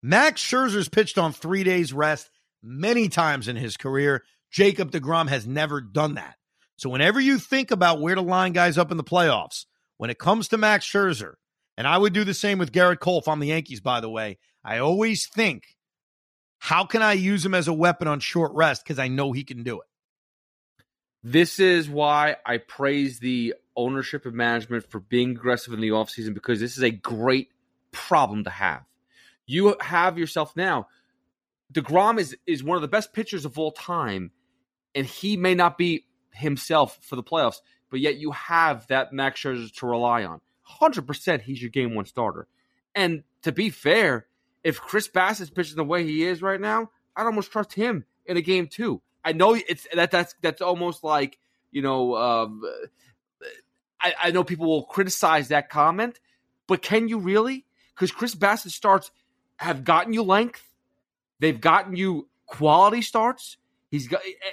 Max 0.02 0.42
Scherzer's 0.42 0.90
pitched 0.90 1.18
on 1.18 1.34
three 1.34 1.64
days 1.64 1.94
rest 1.94 2.30
many 2.64 3.10
times 3.10 3.48
in 3.48 3.56
his 3.56 3.78
career. 3.78 4.24
Jacob 4.52 4.92
DeGrom 4.92 5.28
has 5.30 5.46
never 5.46 5.82
done 5.82 6.16
that. 6.16 6.36
So 6.78 6.90
whenever 6.90 7.20
you 7.20 7.38
think 7.38 7.72
about 7.72 8.02
where 8.02 8.16
to 8.16 8.22
line 8.22 8.54
guys 8.54 8.78
up 8.78 8.90
in 8.92 8.98
the 8.98 9.04
playoffs, 9.04 9.66
when 9.98 10.10
it 10.10 10.18
comes 10.18 10.48
to 10.48 10.58
Max 10.58 10.86
Scherzer, 10.86 11.34
and 11.78 11.88
I 11.88 11.98
would 11.98 12.14
do 12.14 12.24
the 12.24 12.34
same 12.34 12.58
with 12.58 12.72
Gerrit 12.72 13.00
Cole 13.00 13.20
if 13.20 13.28
I'm 13.28 13.40
the 13.40 13.48
Yankees, 13.48 13.82
by 13.82 14.02
the 14.02 14.10
way, 14.10 14.40
I 14.64 14.80
always 14.80 15.28
think, 15.28 15.64
how 16.58 16.86
can 16.86 17.02
I 17.02 17.14
use 17.14 17.46
him 17.46 17.54
as 17.54 17.68
a 17.68 17.74
weapon 17.74 18.08
on 18.08 18.20
short 18.20 18.52
rest? 18.54 18.84
Because 18.84 19.00
I 19.00 19.08
know 19.08 19.32
he 19.32 19.44
can 19.44 19.64
do 19.64 19.82
it. 19.82 19.88
This 21.24 21.60
is 21.60 21.88
why 21.88 22.38
I 22.46 22.58
praise 22.58 23.20
the 23.20 23.54
ownership 23.76 24.26
and 24.26 24.36
management 24.36 24.90
for 24.90 25.00
being 25.00 25.32
aggressive 25.32 25.74
in 25.74 25.82
the 25.82 25.90
offseason 25.90 26.34
because 26.34 26.60
this 26.60 26.78
is 26.78 26.84
a 26.84 26.92
great 26.92 27.50
problem 27.92 28.44
to 28.44 28.50
have. 28.50 28.84
You 29.46 29.76
have 29.80 30.18
yourself 30.18 30.56
now. 30.56 30.88
DeGrom 31.74 32.20
is, 32.20 32.36
is 32.46 32.64
one 32.64 32.76
of 32.76 32.82
the 32.82 32.88
best 32.88 33.14
pitchers 33.14 33.46
of 33.46 33.58
all 33.58 33.72
time, 33.72 34.32
and 34.94 35.06
he 35.06 35.38
may 35.38 35.56
not 35.56 35.78
be 35.78 36.06
himself 36.34 36.98
for 37.02 37.16
the 37.16 37.24
playoffs, 37.24 37.62
but 37.90 38.00
yet 38.00 38.18
you 38.18 38.32
have 38.32 38.88
that 38.88 39.14
Max 39.14 39.42
Scherzer 39.42 39.74
to 39.76 39.88
rely 39.88 40.24
on. 40.24 40.42
100% 40.80 41.42
he's 41.42 41.62
your 41.62 41.72
game 41.72 41.96
one 41.96 42.06
starter. 42.06 42.48
And 42.96 43.24
to 43.44 43.52
be 43.52 43.70
fair, 43.70 44.28
if 44.64 44.80
Chris 44.80 45.08
Bassitt's 45.08 45.50
pitching 45.50 45.78
the 45.78 45.84
way 45.84 46.04
he 46.04 46.24
is 46.24 46.42
right 46.42 46.60
now, 46.60 46.92
I'd 47.16 47.26
almost 47.26 47.52
trust 47.52 47.74
him 47.74 48.06
in 48.26 48.38
a 48.38 48.42
game 48.42 48.68
two. 48.68 49.02
I 49.24 49.34
know 49.34 49.54
it's 49.54 49.88
that 49.94 50.12
that's 50.12 50.36
that's 50.42 50.62
almost 50.62 51.04
like 51.04 51.38
you 51.72 51.82
know. 51.82 52.16
Um, 52.16 52.62
I, 54.02 54.14
I 54.24 54.32
know 54.32 54.44
people 54.44 54.68
will 54.68 54.84
criticize 54.84 55.50
that 55.50 55.70
comment, 55.70 56.20
but 56.68 56.82
can 56.82 57.08
you 57.08 57.20
really? 57.20 57.66
Because 57.96 58.12
Chris 58.12 58.36
Bassitt 58.36 58.72
starts 58.72 59.12
have 59.58 59.84
gotten 59.84 60.14
you 60.14 60.24
length, 60.24 60.68
they've 61.40 61.60
gotten 61.60 61.96
you 61.96 62.28
quality 62.46 63.02
starts. 63.02 63.58
He's 63.90 64.08
got. 64.08 64.22
Eh, 64.26 64.30
eh, 64.30 64.52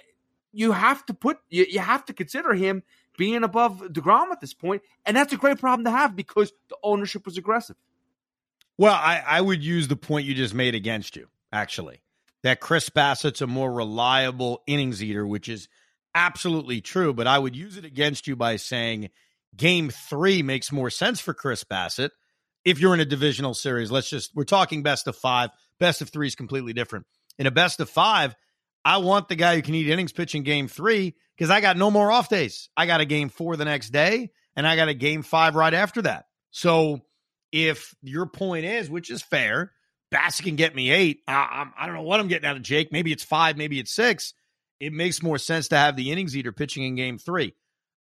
you 0.53 0.73
have 0.73 1.05
to 1.07 1.15
put 1.15 1.39
you, 1.51 1.67
you 1.69 1.79
have 1.79 2.05
to 2.07 2.13
consider 2.13 2.55
him 2.55 2.83
being 3.17 3.45
above 3.45 3.81
Degrom 3.81 4.31
at 4.31 4.41
this 4.41 4.55
point, 4.55 4.83
and 5.05 5.17
that's 5.17 5.33
a 5.33 5.37
great 5.37 5.59
problem 5.59 5.85
to 5.85 5.91
have 5.91 6.17
because 6.17 6.53
the 6.69 6.77
ownership 6.83 7.27
was 7.27 7.37
aggressive. 7.37 7.77
Well, 8.77 8.95
I, 8.95 9.23
I 9.27 9.41
would 9.41 9.63
use 9.63 9.89
the 9.89 9.97
point 9.97 10.27
you 10.27 10.35
just 10.35 10.55
made 10.55 10.75
against 10.75 11.17
you, 11.17 11.29
actually 11.53 12.01
that 12.43 12.61
Chris 12.61 12.89
Bassitt's 12.89 13.41
a 13.41 13.47
more 13.47 13.73
reliable 13.73 14.63
innings 14.67 15.03
eater, 15.03 15.27
which 15.27 15.49
is 15.49 15.69
absolutely 16.15 16.81
true. 16.81 17.13
But 17.13 17.27
I 17.27 17.39
would 17.39 17.57
use 17.57 17.77
it 17.77 17.85
against 17.85 18.27
you 18.27 18.37
by 18.37 18.57
saying 18.57 19.11
game 19.57 19.91
three 19.91 20.43
makes 20.43 20.73
more 20.73 20.91
sense 20.91 21.21
for 21.21 21.35
Chris 21.35 21.65
Bassitt. 21.65 22.11
If 22.65 22.81
you're 22.81 22.95
in 22.95 23.01
a 23.01 23.05
divisional 23.05 23.55
series, 23.55 23.91
let's 23.91 24.11
just, 24.11 24.33
we're 24.35 24.45
talking 24.45 24.83
best 24.83 25.07
of 25.07 25.17
five. 25.17 25.51
Best 25.81 26.03
of 26.03 26.11
three 26.11 26.27
is 26.27 26.35
completely 26.35 26.73
different. 26.73 27.07
In 27.39 27.47
a 27.47 27.51
best 27.51 27.81
of 27.81 27.89
five, 27.89 28.35
I 28.85 28.99
want 28.99 29.29
the 29.29 29.37
guy 29.37 29.57
who 29.57 29.63
can 29.63 29.75
eat 29.75 29.89
innings 29.89 30.13
pitching 30.13 30.43
game 30.43 30.69
three 30.69 31.15
because 31.37 31.51
I 31.51 31.61
got 31.61 31.77
no 31.77 31.91
more 31.91 32.11
off 32.11 32.29
days. 32.29 32.69
I 32.77 32.87
got 32.87 33.01
a 33.01 33.05
game 33.05 33.29
four 33.29 33.57
the 33.57 33.65
next 33.65 33.91
day 33.91 34.31
and 34.57 34.67
I 34.67 34.77
got 34.77 34.89
a 34.89 34.95
game 34.95 35.23
five 35.23 35.55
right 35.55 35.75
after 35.75 36.03
that. 36.03 36.27
So 36.51 37.01
if 37.53 37.95
your 38.03 38.27
point 38.27 38.65
is, 38.65 38.91
which 38.91 39.11
is 39.11 39.23
fair, 39.23 39.73
Bassitt 40.13 40.45
can 40.45 40.57
get 40.57 40.75
me 40.75 40.91
eight. 40.91 41.21
I, 41.29 41.67
I, 41.79 41.87
don't 41.87 41.95
know 41.95 42.03
what 42.03 42.21
I'm 42.21 42.29
getting 42.29 42.49
out 42.49 42.57
of 42.57 42.63
Jake. 42.63 42.93
Maybe 42.93 43.13
it's 43.13 43.25
five, 43.25 43.57
maybe 43.57 43.79
it's 43.79 43.93
six. 43.93 44.33
It 44.81 44.93
makes 44.93 45.23
more 45.23 45.39
sense 45.39 45.69
to 45.69 45.77
have 45.77 45.97
the 45.97 46.11
innings 46.11 46.37
eater 46.37 46.53
pitching 46.53 46.85
in 46.85 46.95
game 46.95 47.19
three. 47.19 47.55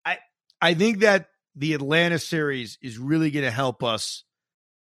I 0.04 0.18
I 0.60 0.74
think 0.74 1.00
that 1.00 1.28
the 1.56 1.74
Atlanta 1.74 2.18
series 2.18 2.78
is 2.82 2.98
really 2.98 3.30
going 3.30 3.44
to 3.44 3.50
help 3.50 3.82
us 3.82 4.24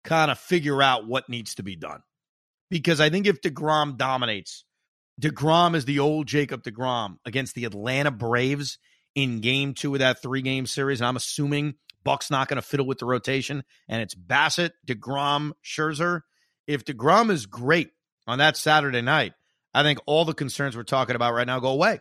kind 0.03 0.31
of 0.31 0.39
figure 0.39 0.81
out 0.81 1.07
what 1.07 1.29
needs 1.29 1.55
to 1.55 1.63
be 1.63 1.75
done. 1.75 2.01
Because 2.69 3.01
I 3.01 3.09
think 3.09 3.25
if 3.25 3.41
DeGrom 3.41 3.97
dominates, 3.97 4.63
DeGrom 5.19 5.75
is 5.75 5.85
the 5.85 5.99
old 5.99 6.27
Jacob 6.27 6.63
DeGrom 6.63 7.17
against 7.25 7.55
the 7.55 7.65
Atlanta 7.65 8.11
Braves 8.11 8.77
in 9.15 9.41
game 9.41 9.73
two 9.73 9.93
of 9.95 9.99
that 9.99 10.21
three 10.21 10.41
game 10.41 10.65
series. 10.65 11.01
And 11.01 11.07
I'm 11.07 11.15
assuming 11.15 11.75
Buck's 12.03 12.31
not 12.31 12.47
going 12.47 12.55
to 12.55 12.61
fiddle 12.61 12.85
with 12.85 12.99
the 12.99 13.05
rotation. 13.05 13.63
And 13.87 14.01
it's 14.01 14.15
Bassitt, 14.15 14.71
DeGrom, 14.87 15.53
Scherzer 15.65 16.21
if 16.69 16.85
DeGrom 16.85 17.31
is 17.31 17.47
great 17.47 17.89
on 18.27 18.37
that 18.37 18.55
Saturday 18.55 19.01
night, 19.01 19.33
I 19.73 19.81
think 19.81 19.97
all 20.05 20.23
the 20.23 20.35
concerns 20.35 20.77
we're 20.77 20.83
talking 20.83 21.15
about 21.15 21.33
right 21.33 21.47
now 21.47 21.59
go 21.59 21.69
away 21.69 21.99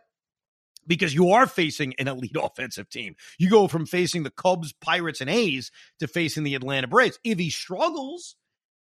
because 0.89 1.15
you 1.15 1.31
are 1.31 1.47
facing 1.47 1.95
an 1.99 2.09
elite 2.09 2.37
offensive 2.43 2.89
team. 2.89 3.15
You 3.39 3.49
go 3.49 3.69
from 3.69 3.87
facing 3.87 4.25
the 4.25 4.31
Cubs, 4.31 4.73
Pirates, 4.73 5.21
and 5.21 5.31
A's 5.31 5.71
to 6.01 6.09
facing 6.09 6.43
the 6.43 6.57
Atlanta 6.57 6.89
Braves. 6.89 7.21
If 7.23 7.39
he 7.39 7.51
struggles, 7.51 8.35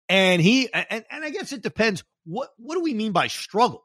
and 0.08 0.40
he 0.40 0.72
and, 0.72 1.04
and 1.10 1.24
I 1.24 1.30
guess 1.30 1.52
it 1.52 1.62
depends. 1.62 2.04
What 2.24 2.50
what 2.56 2.76
do 2.76 2.82
we 2.82 2.94
mean 2.94 3.12
by 3.12 3.26
struggle? 3.26 3.84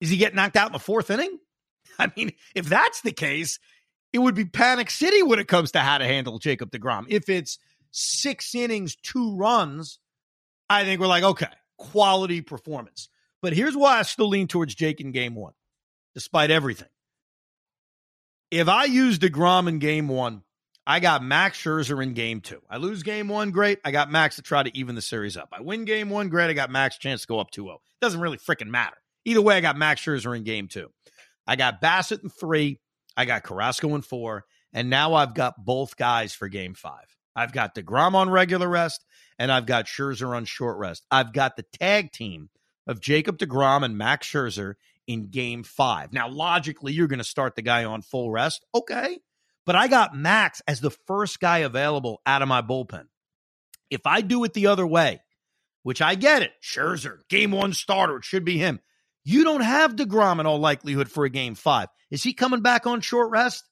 Is 0.00 0.10
he 0.10 0.16
get 0.16 0.34
knocked 0.34 0.56
out 0.56 0.66
in 0.66 0.72
the 0.72 0.78
fourth 0.78 1.10
inning? 1.10 1.38
I 1.98 2.12
mean, 2.16 2.32
if 2.54 2.66
that's 2.68 3.00
the 3.02 3.12
case, 3.12 3.58
it 4.12 4.18
would 4.18 4.34
be 4.34 4.44
panic 4.44 4.90
city 4.90 5.22
when 5.22 5.38
it 5.38 5.48
comes 5.48 5.72
to 5.72 5.80
how 5.80 5.98
to 5.98 6.04
handle 6.04 6.38
Jacob 6.38 6.70
DeGrom. 6.70 7.06
If 7.08 7.28
it's 7.28 7.58
six 7.90 8.54
innings, 8.54 8.96
two 8.96 9.36
runs, 9.36 9.98
I 10.68 10.84
think 10.84 11.00
we're 11.00 11.06
like, 11.06 11.24
okay, 11.24 11.48
quality 11.78 12.40
performance. 12.40 13.08
But 13.42 13.52
here's 13.52 13.76
why 13.76 13.98
I 13.98 14.02
still 14.02 14.28
lean 14.28 14.48
towards 14.48 14.74
Jake 14.74 15.00
in 15.00 15.12
game 15.12 15.34
one, 15.34 15.52
despite 16.14 16.50
everything. 16.50 16.88
If 18.54 18.68
I 18.68 18.84
use 18.84 19.18
DeGrom 19.18 19.66
in 19.66 19.80
game 19.80 20.06
one, 20.06 20.44
I 20.86 21.00
got 21.00 21.24
Max 21.24 21.60
Scherzer 21.60 22.00
in 22.00 22.14
game 22.14 22.40
two. 22.40 22.62
I 22.70 22.76
lose 22.76 23.02
game 23.02 23.26
one, 23.26 23.50
great. 23.50 23.80
I 23.84 23.90
got 23.90 24.12
Max 24.12 24.36
to 24.36 24.42
try 24.42 24.62
to 24.62 24.78
even 24.78 24.94
the 24.94 25.02
series 25.02 25.36
up. 25.36 25.48
I 25.50 25.60
win 25.60 25.84
game 25.84 26.08
one, 26.08 26.28
great. 26.28 26.50
I 26.50 26.52
got 26.52 26.70
Max 26.70 26.96
chance 26.96 27.22
to 27.22 27.26
go 27.26 27.40
up 27.40 27.50
2 27.50 27.64
0. 27.64 27.80
Doesn't 28.00 28.20
really 28.20 28.38
freaking 28.38 28.68
matter. 28.68 28.96
Either 29.24 29.42
way, 29.42 29.56
I 29.56 29.60
got 29.60 29.76
Max 29.76 30.02
Scherzer 30.02 30.36
in 30.36 30.44
game 30.44 30.68
two. 30.68 30.92
I 31.48 31.56
got 31.56 31.82
Bassitt 31.82 32.22
in 32.22 32.30
three. 32.30 32.78
I 33.16 33.24
got 33.24 33.42
Carrasco 33.42 33.92
in 33.96 34.02
four. 34.02 34.44
And 34.72 34.88
now 34.88 35.14
I've 35.14 35.34
got 35.34 35.64
both 35.64 35.96
guys 35.96 36.32
for 36.32 36.46
game 36.46 36.74
five. 36.74 37.16
I've 37.34 37.52
got 37.52 37.74
DeGrom 37.74 38.14
on 38.14 38.30
regular 38.30 38.68
rest, 38.68 39.04
and 39.36 39.50
I've 39.50 39.66
got 39.66 39.86
Scherzer 39.86 40.36
on 40.36 40.44
short 40.44 40.78
rest. 40.78 41.04
I've 41.10 41.32
got 41.32 41.56
the 41.56 41.64
tag 41.80 42.12
team 42.12 42.50
of 42.86 43.00
Jacob 43.00 43.36
DeGrom 43.36 43.84
and 43.84 43.98
Max 43.98 44.28
Scherzer 44.28 44.74
in 45.06 45.30
game 45.30 45.62
five. 45.62 46.12
Now, 46.12 46.28
logically, 46.28 46.92
you're 46.92 47.08
going 47.08 47.18
to 47.18 47.24
start 47.24 47.56
the 47.56 47.62
guy 47.62 47.84
on 47.84 48.02
full 48.02 48.30
rest. 48.30 48.64
Okay. 48.74 49.18
But 49.66 49.76
I 49.76 49.88
got 49.88 50.14
Max 50.14 50.62
as 50.68 50.80
the 50.80 50.90
first 50.90 51.40
guy 51.40 51.58
available 51.58 52.20
out 52.26 52.42
of 52.42 52.48
my 52.48 52.62
bullpen. 52.62 53.06
If 53.90 54.06
I 54.06 54.20
do 54.20 54.44
it 54.44 54.52
the 54.52 54.66
other 54.66 54.86
way, 54.86 55.20
which 55.82 56.02
I 56.02 56.14
get 56.14 56.42
it, 56.42 56.52
Scherzer, 56.62 57.18
game 57.28 57.50
one 57.50 57.72
starter, 57.72 58.16
it 58.16 58.24
should 58.24 58.44
be 58.44 58.58
him. 58.58 58.80
You 59.24 59.44
don't 59.44 59.62
have 59.62 59.96
DeGrom 59.96 60.40
in 60.40 60.46
all 60.46 60.58
likelihood 60.58 61.10
for 61.10 61.24
a 61.24 61.30
game 61.30 61.54
five. 61.54 61.88
Is 62.10 62.22
he 62.22 62.34
coming 62.34 62.60
back 62.60 62.86
on 62.86 63.00
short 63.00 63.30
rest? 63.30 63.64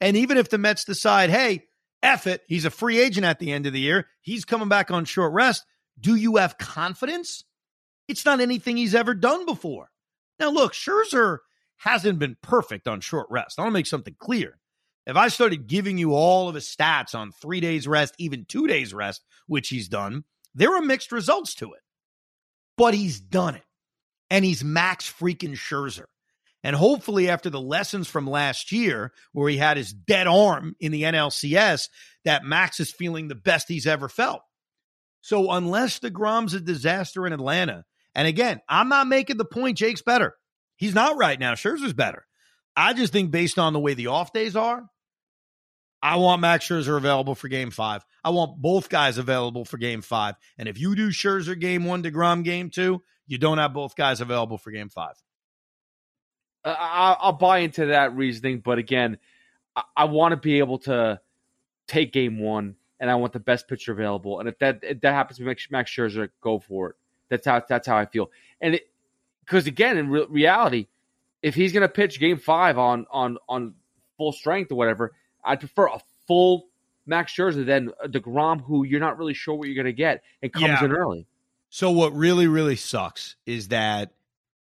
And 0.00 0.16
even 0.16 0.36
if 0.36 0.50
the 0.50 0.58
Mets 0.58 0.84
decide, 0.84 1.30
hey, 1.30 1.64
F 2.02 2.26
it, 2.26 2.42
he's 2.46 2.64
a 2.64 2.70
free 2.70 3.00
agent 3.00 3.26
at 3.26 3.38
the 3.38 3.52
end 3.52 3.66
of 3.66 3.72
the 3.72 3.80
year, 3.80 4.06
he's 4.20 4.44
coming 4.44 4.68
back 4.68 4.90
on 4.90 5.04
short 5.04 5.32
rest. 5.32 5.64
Do 5.98 6.14
you 6.14 6.36
have 6.36 6.58
confidence? 6.58 7.44
It's 8.08 8.24
not 8.24 8.40
anything 8.40 8.76
he's 8.76 8.94
ever 8.94 9.14
done 9.14 9.46
before. 9.46 9.90
Now, 10.38 10.50
look, 10.50 10.72
Scherzer 10.72 11.38
hasn't 11.78 12.18
been 12.18 12.36
perfect 12.42 12.88
on 12.88 13.00
short 13.00 13.26
rest. 13.30 13.58
I 13.58 13.62
want 13.62 13.72
to 13.72 13.78
make 13.78 13.86
something 13.86 14.16
clear. 14.18 14.58
If 15.06 15.16
I 15.16 15.28
started 15.28 15.66
giving 15.66 15.98
you 15.98 16.14
all 16.14 16.48
of 16.48 16.54
his 16.54 16.66
stats 16.66 17.14
on 17.14 17.32
three 17.32 17.60
days 17.60 17.88
rest, 17.88 18.14
even 18.18 18.44
two 18.44 18.66
days 18.68 18.94
rest, 18.94 19.22
which 19.46 19.68
he's 19.68 19.88
done, 19.88 20.24
there 20.54 20.74
are 20.76 20.82
mixed 20.82 21.10
results 21.10 21.54
to 21.56 21.72
it. 21.72 21.80
But 22.76 22.94
he's 22.94 23.20
done 23.20 23.56
it. 23.56 23.64
And 24.30 24.44
he's 24.44 24.64
max 24.64 25.12
freaking 25.12 25.56
Scherzer. 25.56 26.06
And 26.64 26.76
hopefully, 26.76 27.28
after 27.28 27.50
the 27.50 27.60
lessons 27.60 28.06
from 28.06 28.26
last 28.28 28.70
year, 28.70 29.12
where 29.32 29.48
he 29.48 29.56
had 29.56 29.76
his 29.76 29.92
dead 29.92 30.28
arm 30.28 30.76
in 30.78 30.92
the 30.92 31.02
NLCS, 31.02 31.88
that 32.24 32.44
Max 32.44 32.78
is 32.78 32.92
feeling 32.92 33.26
the 33.26 33.34
best 33.34 33.68
he's 33.68 33.86
ever 33.86 34.08
felt. 34.08 34.42
So, 35.20 35.50
unless 35.50 35.98
the 35.98 36.10
DeGrom's 36.10 36.54
a 36.54 36.60
disaster 36.60 37.26
in 37.26 37.32
Atlanta, 37.32 37.84
and 38.14 38.28
again, 38.28 38.60
I'm 38.68 38.88
not 38.88 39.06
making 39.06 39.36
the 39.36 39.44
point 39.44 39.78
Jake's 39.78 40.02
better. 40.02 40.34
He's 40.76 40.94
not 40.94 41.16
right 41.16 41.38
now. 41.38 41.54
Scherzer's 41.54 41.92
better. 41.92 42.26
I 42.76 42.94
just 42.94 43.12
think 43.12 43.30
based 43.30 43.58
on 43.58 43.72
the 43.72 43.80
way 43.80 43.94
the 43.94 44.08
off 44.08 44.32
days 44.32 44.56
are, 44.56 44.84
I 46.02 46.16
want 46.16 46.40
Max 46.40 46.66
Scherzer 46.66 46.96
available 46.96 47.34
for 47.34 47.48
game 47.48 47.70
five. 47.70 48.04
I 48.24 48.30
want 48.30 48.60
both 48.60 48.88
guys 48.88 49.18
available 49.18 49.64
for 49.64 49.78
game 49.78 50.02
five. 50.02 50.34
And 50.58 50.68
if 50.68 50.78
you 50.80 50.96
do 50.96 51.10
Scherzer 51.10 51.58
game 51.58 51.84
one, 51.84 52.02
DeGrom 52.02 52.42
game 52.42 52.70
two, 52.70 53.02
you 53.26 53.38
don't 53.38 53.58
have 53.58 53.72
both 53.72 53.94
guys 53.94 54.20
available 54.20 54.58
for 54.58 54.72
game 54.72 54.88
five. 54.88 55.14
I'll 56.64 57.32
buy 57.32 57.58
into 57.58 57.86
that 57.86 58.14
reasoning, 58.14 58.60
but 58.60 58.78
again, 58.78 59.18
I, 59.96 60.04
want 60.04 60.32
to 60.32 60.36
be 60.36 60.58
able 60.58 60.78
to 60.80 61.20
take 61.88 62.12
game 62.12 62.38
one, 62.38 62.76
and 63.00 63.10
I 63.10 63.16
want 63.16 63.32
the 63.32 63.40
best 63.40 63.66
pitcher 63.68 63.92
available. 63.92 64.38
And 64.38 64.48
if 64.48 64.58
that 64.58 64.80
if 64.82 65.00
that 65.00 65.12
happens 65.12 65.38
to 65.38 65.56
Max 65.70 65.90
Scherzer, 65.90 66.28
go 66.40 66.58
for 66.60 66.90
it. 66.90 66.96
That's 67.32 67.46
how 67.46 67.62
that's 67.66 67.88
how 67.88 67.96
I 67.96 68.04
feel. 68.04 68.30
And 68.60 68.78
because 69.40 69.66
again, 69.66 69.96
in 69.96 70.10
re- 70.10 70.26
reality, 70.28 70.86
if 71.40 71.54
he's 71.54 71.72
going 71.72 71.80
to 71.80 71.88
pitch 71.88 72.20
Game 72.20 72.36
Five 72.36 72.76
on 72.76 73.06
on 73.10 73.38
on 73.48 73.74
full 74.18 74.32
strength 74.32 74.70
or 74.70 74.74
whatever, 74.74 75.14
I'd 75.42 75.60
prefer 75.60 75.86
a 75.86 75.98
full 76.26 76.66
Max 77.06 77.32
Scherzer 77.32 77.64
than 77.64 77.90
Degrom, 78.04 78.60
who 78.60 78.84
you're 78.84 79.00
not 79.00 79.16
really 79.16 79.32
sure 79.32 79.54
what 79.54 79.66
you're 79.66 79.74
going 79.74 79.86
to 79.86 79.94
get 79.94 80.22
and 80.42 80.52
comes 80.52 80.66
yeah. 80.66 80.84
in 80.84 80.92
early. 80.92 81.26
So 81.70 81.90
what 81.90 82.14
really 82.14 82.48
really 82.48 82.76
sucks 82.76 83.36
is 83.46 83.68
that 83.68 84.12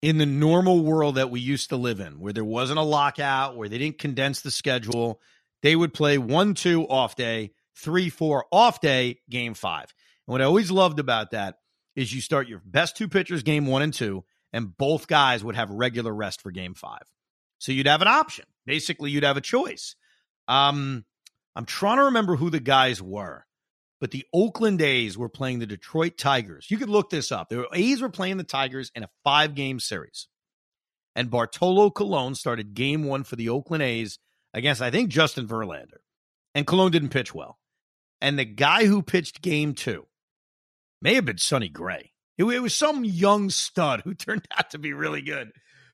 in 0.02 0.18
the 0.18 0.26
normal 0.26 0.82
world 0.82 1.14
that 1.14 1.30
we 1.30 1.40
used 1.40 1.70
to 1.70 1.76
live 1.76 2.00
in, 2.00 2.20
where 2.20 2.34
there 2.34 2.44
wasn't 2.44 2.78
a 2.78 2.82
lockout, 2.82 3.56
where 3.56 3.70
they 3.70 3.78
didn't 3.78 3.98
condense 3.98 4.42
the 4.42 4.50
schedule, 4.50 5.20
they 5.62 5.74
would 5.74 5.94
play 5.94 6.18
one, 6.18 6.52
two 6.52 6.86
off 6.86 7.16
day, 7.16 7.52
three, 7.74 8.10
four 8.10 8.44
off 8.52 8.82
day, 8.82 9.20
game 9.30 9.54
five. 9.54 9.94
And 10.26 10.32
what 10.32 10.42
I 10.42 10.44
always 10.44 10.70
loved 10.70 10.98
about 10.98 11.30
that 11.30 11.60
is 11.96 12.12
you 12.14 12.20
start 12.20 12.48
your 12.48 12.62
best 12.64 12.96
two 12.96 13.08
pitchers 13.08 13.42
game 13.42 13.66
one 13.66 13.82
and 13.82 13.94
two, 13.94 14.24
and 14.52 14.76
both 14.76 15.06
guys 15.06 15.44
would 15.44 15.56
have 15.56 15.70
regular 15.70 16.14
rest 16.14 16.40
for 16.40 16.50
game 16.50 16.74
five. 16.74 17.02
So 17.58 17.72
you'd 17.72 17.86
have 17.86 18.02
an 18.02 18.08
option. 18.08 18.44
Basically, 18.66 19.10
you'd 19.10 19.24
have 19.24 19.36
a 19.36 19.42
choice. 19.42 19.96
Um, 20.48 21.04
I'm 21.54 21.64
trying 21.64 21.98
to 21.98 22.04
remember 22.04 22.36
who 22.36 22.50
the 22.50 22.60
guys 22.60 23.00
were 23.00 23.46
but 24.02 24.10
the 24.10 24.26
Oakland 24.34 24.82
A's 24.82 25.16
were 25.16 25.28
playing 25.28 25.60
the 25.60 25.66
Detroit 25.66 26.18
Tigers. 26.18 26.68
You 26.68 26.76
could 26.76 26.88
look 26.88 27.08
this 27.08 27.30
up. 27.30 27.48
The 27.48 27.68
A's 27.72 28.02
were 28.02 28.08
playing 28.08 28.36
the 28.36 28.42
Tigers 28.42 28.90
in 28.96 29.04
a 29.04 29.10
five 29.22 29.54
game 29.54 29.78
series. 29.78 30.26
And 31.14 31.30
Bartolo 31.30 31.88
Colon 31.88 32.34
started 32.34 32.74
game 32.74 33.04
one 33.04 33.22
for 33.22 33.36
the 33.36 33.48
Oakland 33.48 33.84
A's 33.84 34.18
against, 34.52 34.82
I 34.82 34.90
think, 34.90 35.08
Justin 35.08 35.46
Verlander. 35.46 36.00
And 36.52 36.66
Colon 36.66 36.90
didn't 36.90 37.10
pitch 37.10 37.32
well. 37.32 37.60
And 38.20 38.36
the 38.36 38.44
guy 38.44 38.86
who 38.86 39.02
pitched 39.02 39.40
game 39.40 39.72
two 39.72 40.08
may 41.02 41.14
have 41.14 41.24
been 41.24 41.38
Sonny 41.38 41.68
Gray. 41.68 42.12
It, 42.38 42.44
it 42.44 42.60
was 42.60 42.74
some 42.74 43.04
young 43.04 43.50
stud 43.50 44.02
who 44.02 44.14
turned 44.14 44.46
out 44.56 44.70
to 44.70 44.78
be 44.78 44.92
really 44.92 45.22
good. 45.22 45.50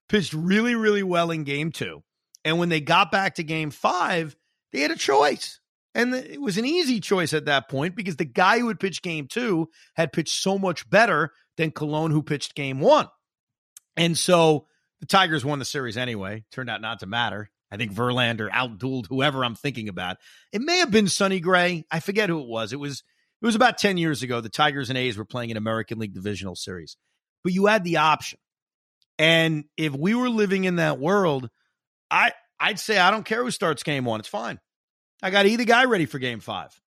Pitched 0.08 0.32
really, 0.32 0.74
really 0.74 1.02
well 1.02 1.30
in 1.30 1.44
game 1.44 1.72
two. 1.72 2.02
And 2.44 2.58
when 2.58 2.68
they 2.68 2.80
got 2.80 3.10
back 3.10 3.34
to 3.34 3.42
game 3.42 3.70
five, 3.70 4.36
they 4.72 4.80
had 4.80 4.90
a 4.90 4.96
choice. 4.96 5.60
And 5.94 6.14
it 6.14 6.40
was 6.40 6.58
an 6.58 6.64
easy 6.64 7.00
choice 7.00 7.32
at 7.32 7.46
that 7.46 7.68
point 7.68 7.96
because 7.96 8.16
the 8.16 8.24
guy 8.24 8.58
who 8.58 8.68
had 8.68 8.78
pitched 8.78 9.02
game 9.02 9.26
two 9.26 9.68
had 9.94 10.12
pitched 10.12 10.40
so 10.40 10.58
much 10.58 10.88
better 10.88 11.32
than 11.56 11.72
Colon, 11.72 12.10
who 12.10 12.22
pitched 12.22 12.54
game 12.54 12.78
one. 12.78 13.08
And 13.96 14.16
so 14.16 14.66
the 15.00 15.06
Tigers 15.06 15.44
won 15.44 15.58
the 15.58 15.64
series 15.64 15.96
anyway. 15.96 16.44
Turned 16.52 16.70
out 16.70 16.80
not 16.80 17.00
to 17.00 17.06
matter. 17.06 17.50
I 17.70 17.76
think 17.76 17.92
Verlander 17.92 18.48
outdueled 18.50 19.06
whoever 19.08 19.44
I'm 19.44 19.54
thinking 19.54 19.88
about. 19.88 20.16
It 20.52 20.62
may 20.62 20.78
have 20.78 20.90
been 20.90 21.08
Sonny 21.08 21.40
Gray. 21.40 21.84
I 21.90 22.00
forget 22.00 22.28
who 22.28 22.40
it 22.40 22.48
was. 22.48 22.72
It 22.72 22.80
was 22.80 23.02
it 23.40 23.46
was 23.46 23.54
about 23.54 23.78
10 23.78 23.98
years 23.98 24.22
ago. 24.22 24.40
The 24.40 24.48
Tigers 24.48 24.88
and 24.88 24.98
A's 24.98 25.16
were 25.16 25.24
playing 25.24 25.50
an 25.50 25.56
American 25.56 25.98
League 25.98 26.14
divisional 26.14 26.56
series. 26.56 26.96
But 27.44 27.52
you 27.52 27.66
had 27.66 27.84
the 27.84 27.98
option. 27.98 28.38
And 29.18 29.64
if 29.76 29.94
we 29.94 30.14
were 30.14 30.28
living 30.28 30.64
in 30.64 30.76
that 30.76 30.98
world, 30.98 31.48
I 32.10 32.32
I'd 32.60 32.78
say 32.78 32.98
I 32.98 33.10
don't 33.10 33.24
care 33.24 33.42
who 33.42 33.50
starts 33.50 33.82
game 33.82 34.04
one. 34.04 34.20
It's 34.20 34.28
fine. 34.28 34.58
I 35.22 35.30
got 35.30 35.46
either 35.46 35.64
guy 35.64 35.84
ready 35.84 36.06
for 36.06 36.18
game 36.18 36.40
five. 36.40 36.78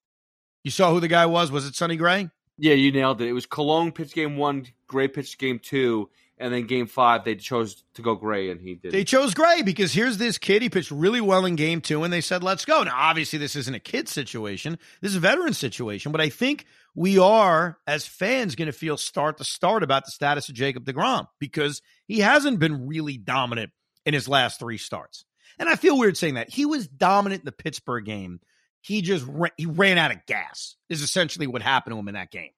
You 0.64 0.72
saw 0.72 0.92
who 0.92 1.00
the 1.00 1.08
guy 1.08 1.26
was? 1.26 1.52
Was 1.52 1.66
it 1.66 1.76
Sonny 1.76 1.98
Gray? 1.98 2.30
Yeah, 2.58 2.74
you 2.74 2.92
nailed 2.92 3.22
it. 3.22 3.28
It 3.28 3.34
was 3.34 3.46
Colon 3.46 3.92
pitched 3.92 4.14
game 4.14 4.38
one, 4.38 4.68
Gray 4.88 5.08
pitched 5.08 5.40
game 5.40 5.60
two, 5.60 6.10
and 6.42 6.54
then 6.54 6.66
game 6.66 6.88
five 6.88 7.24
they 7.24 7.36
chose 7.36 7.84
to 7.94 8.02
go 8.02 8.16
Gray, 8.16 8.50
and 8.50 8.60
he 8.60 8.76
did. 8.76 8.92
They 8.92 9.04
chose 9.04 9.34
Gray 9.34 9.62
because 9.62 9.94
here's 9.94 10.18
this 10.18 10.38
kid. 10.38 10.62
He 10.62 10.70
pitched 10.70 10.92
really 10.92 11.22
well 11.22 11.46
in 11.46 11.56
game 11.56 11.82
two, 11.82 12.04
and 12.04 12.12
they 12.12 12.22
said, 12.22 12.44
"Let's 12.44 12.66
go." 12.66 12.84
Now, 12.84 12.96
obviously, 12.96 13.40
this 13.40 13.56
isn't 13.56 13.74
a 13.74 13.80
kid 13.80 14.10
situation. 14.10 14.78
This 15.02 15.12
is 15.12 15.18
a 15.18 15.22
veteran 15.22 15.54
situation, 15.54 16.12
but 16.12 16.22
I 16.22 16.30
think 16.30 16.66
we 16.96 17.20
are, 17.20 17.78
as 17.88 18.06
fans, 18.06 18.56
going 18.56 18.66
to 18.66 18.74
feel 18.74 18.98
start 18.98 19.38
to 19.38 19.44
start 19.44 19.84
about 19.84 20.06
the 20.06 20.12
status 20.12 20.50
of 20.50 20.56
Jacob 20.56 20.86
Degrom 20.86 21.28
because 21.40 21.82
he 22.08 22.20
hasn't 22.20 22.60
been 22.60 22.88
really 22.88 23.18
dominant 23.18 23.72
in 24.06 24.14
his 24.14 24.28
last 24.28 24.60
three 24.60 24.78
starts. 24.78 25.24
And 25.60 25.70
I 25.70 25.76
feel 25.76 25.98
weird 25.98 26.18
saying 26.18 26.34
that. 26.36 26.50
He 26.50 26.66
was 26.66 26.88
dominant 26.88 27.42
in 27.42 27.46
the 27.46 27.52
Pittsburgh 27.52 28.06
game. 28.06 28.40
He 28.82 29.02
just 29.02 29.26
ran, 29.28 29.52
he 29.58 29.68
ran 29.68 29.98
out 29.98 30.12
of 30.12 30.26
gas. 30.26 30.76
Is 30.90 31.02
essentially 31.02 31.48
what 31.48 31.62
happened 31.62 31.94
to 31.94 32.00
him 32.00 32.08
in 32.08 32.16
that 32.16 32.32
game. 32.32 32.52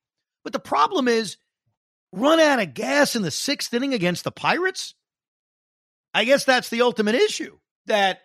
But 0.43 0.53
the 0.53 0.59
problem 0.59 1.07
is, 1.07 1.37
run 2.13 2.39
out 2.39 2.61
of 2.61 2.73
gas 2.73 3.15
in 3.15 3.23
the 3.23 3.31
sixth 3.31 3.73
inning 3.73 3.93
against 3.93 4.23
the 4.23 4.31
Pirates. 4.31 4.93
I 6.13 6.25
guess 6.25 6.45
that's 6.45 6.69
the 6.69 6.81
ultimate 6.81 7.15
issue. 7.15 7.57
That 7.87 8.19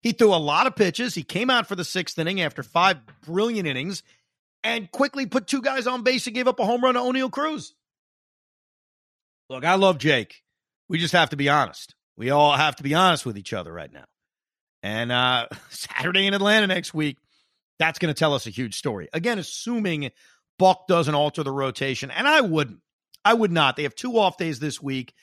he 0.00 0.12
threw 0.12 0.34
a 0.34 0.36
lot 0.36 0.66
of 0.66 0.74
pitches. 0.74 1.14
He 1.14 1.22
came 1.22 1.50
out 1.50 1.68
for 1.68 1.76
the 1.76 1.84
sixth 1.84 2.18
inning 2.18 2.40
after 2.40 2.62
five 2.62 2.98
brilliant 3.24 3.68
innings, 3.68 4.02
and 4.64 4.90
quickly 4.90 5.26
put 5.26 5.46
two 5.46 5.62
guys 5.62 5.86
on 5.86 6.02
base 6.02 6.26
and 6.26 6.34
gave 6.34 6.48
up 6.48 6.58
a 6.58 6.64
home 6.64 6.82
run 6.82 6.94
to 6.94 7.00
Oneil 7.00 7.30
Cruz. 7.30 7.74
Look, 9.50 9.64
I 9.64 9.74
love 9.74 9.98
Jake. 9.98 10.42
We 10.88 10.98
just 10.98 11.12
have 11.12 11.30
to 11.30 11.36
be 11.36 11.48
honest. 11.48 11.94
We 12.16 12.30
all 12.30 12.56
have 12.56 12.76
to 12.76 12.82
be 12.82 12.94
honest 12.94 13.26
with 13.26 13.36
each 13.36 13.52
other 13.52 13.72
right 13.72 13.92
now. 13.92 14.04
And 14.82 15.12
uh, 15.12 15.48
Saturday 15.70 16.26
in 16.26 16.34
Atlanta 16.34 16.66
next 16.66 16.94
week, 16.94 17.18
that's 17.78 17.98
going 17.98 18.12
to 18.12 18.18
tell 18.18 18.34
us 18.34 18.46
a 18.46 18.50
huge 18.50 18.76
story. 18.76 19.08
Again, 19.12 19.38
assuming 19.38 20.10
Buck 20.58 20.86
doesn't 20.86 21.14
alter 21.14 21.42
the 21.42 21.52
rotation, 21.52 22.10
and 22.10 22.26
I 22.26 22.40
wouldn't. 22.40 22.80
I 23.24 23.34
would 23.34 23.52
not. 23.52 23.76
They 23.76 23.84
have 23.84 23.94
two 23.94 24.18
off 24.18 24.36
days 24.36 24.58
this 24.58 24.82
week. 24.82 25.14